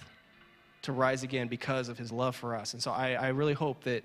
to 0.81 0.91
rise 0.91 1.23
again 1.23 1.47
because 1.47 1.87
of 1.89 1.97
his 1.97 2.11
love 2.11 2.35
for 2.35 2.55
us. 2.55 2.73
And 2.73 2.81
so 2.81 2.91
I, 2.91 3.13
I 3.13 3.27
really 3.29 3.53
hope 3.53 3.83
that, 3.83 4.03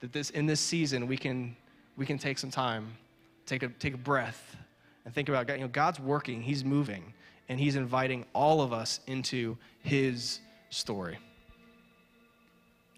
that 0.00 0.12
this 0.12 0.30
in 0.30 0.46
this 0.46 0.60
season 0.60 1.06
we 1.06 1.16
can 1.16 1.56
we 1.96 2.06
can 2.06 2.18
take 2.18 2.38
some 2.38 2.50
time, 2.50 2.96
take 3.46 3.62
a 3.62 3.68
take 3.68 3.94
a 3.94 3.98
breath, 3.98 4.56
and 5.04 5.14
think 5.14 5.28
about 5.28 5.46
God. 5.46 5.54
You 5.54 5.60
know, 5.60 5.68
God's 5.68 6.00
working, 6.00 6.42
He's 6.42 6.64
moving, 6.64 7.12
and 7.48 7.60
He's 7.60 7.76
inviting 7.76 8.24
all 8.34 8.60
of 8.60 8.72
us 8.72 9.00
into 9.06 9.56
His 9.82 10.40
story. 10.70 11.18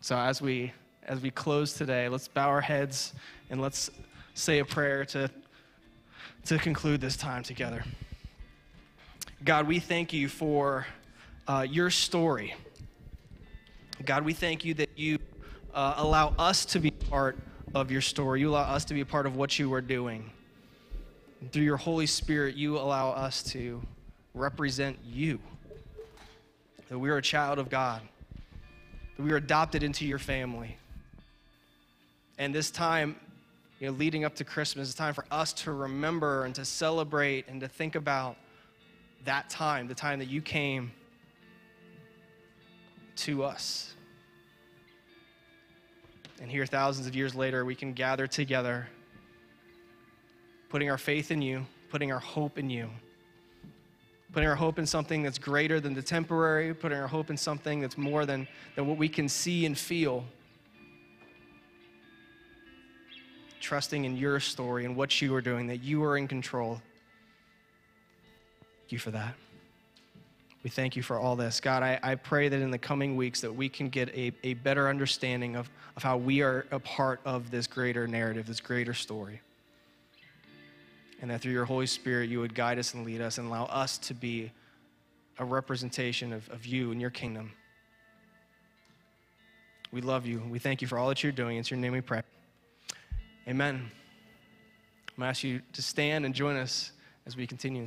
So 0.00 0.16
as 0.16 0.40
we 0.40 0.72
as 1.06 1.20
we 1.20 1.30
close 1.30 1.72
today, 1.72 2.08
let's 2.08 2.28
bow 2.28 2.48
our 2.48 2.60
heads 2.60 3.12
and 3.50 3.60
let's 3.60 3.90
say 4.34 4.60
a 4.60 4.64
prayer 4.64 5.04
to 5.06 5.30
to 6.44 6.58
conclude 6.58 7.00
this 7.00 7.16
time 7.16 7.42
together. 7.42 7.84
God, 9.44 9.68
we 9.68 9.78
thank 9.78 10.12
you 10.12 10.28
for 10.28 10.86
uh, 11.46 11.66
your 11.68 11.90
story. 11.90 12.54
God, 14.04 14.24
we 14.24 14.32
thank 14.32 14.64
you 14.64 14.74
that 14.74 14.90
you 14.96 15.18
uh, 15.72 15.94
allow 15.98 16.34
us 16.38 16.64
to 16.66 16.80
be 16.80 16.90
part 16.90 17.38
of 17.74 17.90
your 17.90 18.00
story. 18.00 18.40
You 18.40 18.50
allow 18.50 18.62
us 18.62 18.84
to 18.86 18.94
be 18.94 19.04
part 19.04 19.26
of 19.26 19.36
what 19.36 19.58
you 19.58 19.72
are 19.72 19.80
doing. 19.80 20.30
And 21.40 21.52
through 21.52 21.62
your 21.62 21.76
Holy 21.76 22.06
Spirit, 22.06 22.56
you 22.56 22.76
allow 22.76 23.10
us 23.10 23.42
to 23.44 23.80
represent 24.34 24.98
you. 25.04 25.38
That 26.88 26.98
we 26.98 27.10
are 27.10 27.18
a 27.18 27.22
child 27.22 27.58
of 27.58 27.70
God, 27.70 28.02
that 29.16 29.22
we 29.22 29.30
are 29.32 29.36
adopted 29.36 29.82
into 29.82 30.04
your 30.04 30.18
family. 30.18 30.76
And 32.38 32.54
this 32.54 32.70
time, 32.70 33.16
you 33.80 33.88
know, 33.88 33.92
leading 33.94 34.24
up 34.24 34.34
to 34.36 34.44
Christmas, 34.44 34.88
it's 34.88 34.96
time 34.96 35.14
for 35.14 35.24
us 35.30 35.52
to 35.54 35.72
remember 35.72 36.44
and 36.44 36.54
to 36.54 36.64
celebrate 36.64 37.48
and 37.48 37.60
to 37.60 37.68
think 37.68 37.94
about 37.94 38.36
that 39.24 39.50
time, 39.50 39.86
the 39.86 39.94
time 39.94 40.18
that 40.18 40.28
you 40.28 40.40
came 40.40 40.92
to 43.16 43.44
us. 43.44 43.94
And 46.40 46.50
here, 46.50 46.66
thousands 46.66 47.06
of 47.06 47.14
years 47.14 47.34
later, 47.34 47.64
we 47.64 47.74
can 47.74 47.92
gather 47.92 48.26
together, 48.26 48.88
putting 50.70 50.90
our 50.90 50.98
faith 50.98 51.30
in 51.30 51.40
you, 51.40 51.64
putting 51.88 52.10
our 52.10 52.18
hope 52.18 52.58
in 52.58 52.68
you, 52.68 52.88
putting 54.32 54.48
our 54.48 54.56
hope 54.56 54.78
in 54.78 54.86
something 54.86 55.22
that's 55.22 55.38
greater 55.38 55.78
than 55.78 55.94
the 55.94 56.02
temporary, 56.02 56.74
putting 56.74 56.98
our 56.98 57.06
hope 57.06 57.30
in 57.30 57.36
something 57.36 57.80
that's 57.80 57.98
more 57.98 58.26
than, 58.26 58.48
than 58.74 58.88
what 58.88 58.96
we 58.96 59.08
can 59.08 59.28
see 59.28 59.66
and 59.66 59.78
feel. 59.78 60.24
Trusting 63.62 64.04
in 64.04 64.16
your 64.16 64.40
story 64.40 64.84
and 64.84 64.96
what 64.96 65.22
you 65.22 65.32
are 65.36 65.40
doing, 65.40 65.68
that 65.68 65.84
you 65.84 66.02
are 66.02 66.18
in 66.18 66.26
control. 66.26 66.82
Thank 68.80 68.90
you 68.90 68.98
for 68.98 69.12
that. 69.12 69.34
We 70.64 70.70
thank 70.70 70.96
you 70.96 71.02
for 71.02 71.16
all 71.16 71.36
this. 71.36 71.60
God, 71.60 71.84
I, 71.84 71.98
I 72.02 72.16
pray 72.16 72.48
that 72.48 72.60
in 72.60 72.72
the 72.72 72.78
coming 72.78 73.16
weeks 73.16 73.40
that 73.40 73.54
we 73.54 73.68
can 73.68 73.88
get 73.88 74.08
a, 74.16 74.32
a 74.42 74.54
better 74.54 74.88
understanding 74.88 75.54
of, 75.54 75.70
of 75.96 76.02
how 76.02 76.16
we 76.16 76.42
are 76.42 76.66
a 76.72 76.80
part 76.80 77.20
of 77.24 77.52
this 77.52 77.68
greater 77.68 78.08
narrative, 78.08 78.46
this 78.46 78.60
greater 78.60 78.94
story. 78.94 79.40
And 81.20 81.30
that 81.30 81.40
through 81.40 81.52
your 81.52 81.64
Holy 81.64 81.86
Spirit, 81.86 82.30
you 82.30 82.40
would 82.40 82.56
guide 82.56 82.80
us 82.80 82.94
and 82.94 83.06
lead 83.06 83.20
us 83.20 83.38
and 83.38 83.46
allow 83.46 83.66
us 83.66 83.96
to 83.98 84.14
be 84.14 84.50
a 85.38 85.44
representation 85.44 86.32
of, 86.32 86.50
of 86.50 86.66
you 86.66 86.90
and 86.90 87.00
your 87.00 87.10
kingdom. 87.10 87.52
We 89.92 90.00
love 90.00 90.26
you. 90.26 90.42
We 90.50 90.58
thank 90.58 90.82
you 90.82 90.88
for 90.88 90.98
all 90.98 91.08
that 91.10 91.22
you're 91.22 91.30
doing. 91.30 91.58
It's 91.58 91.70
your 91.70 91.78
name 91.78 91.92
we 91.92 92.00
pray. 92.00 92.22
Amen. 93.48 93.74
I'm 93.74 95.16
going 95.16 95.26
to 95.26 95.30
ask 95.30 95.42
you 95.42 95.62
to 95.72 95.82
stand 95.82 96.24
and 96.24 96.32
join 96.32 96.56
us 96.56 96.92
as 97.26 97.36
we 97.36 97.44
continue. 97.44 97.80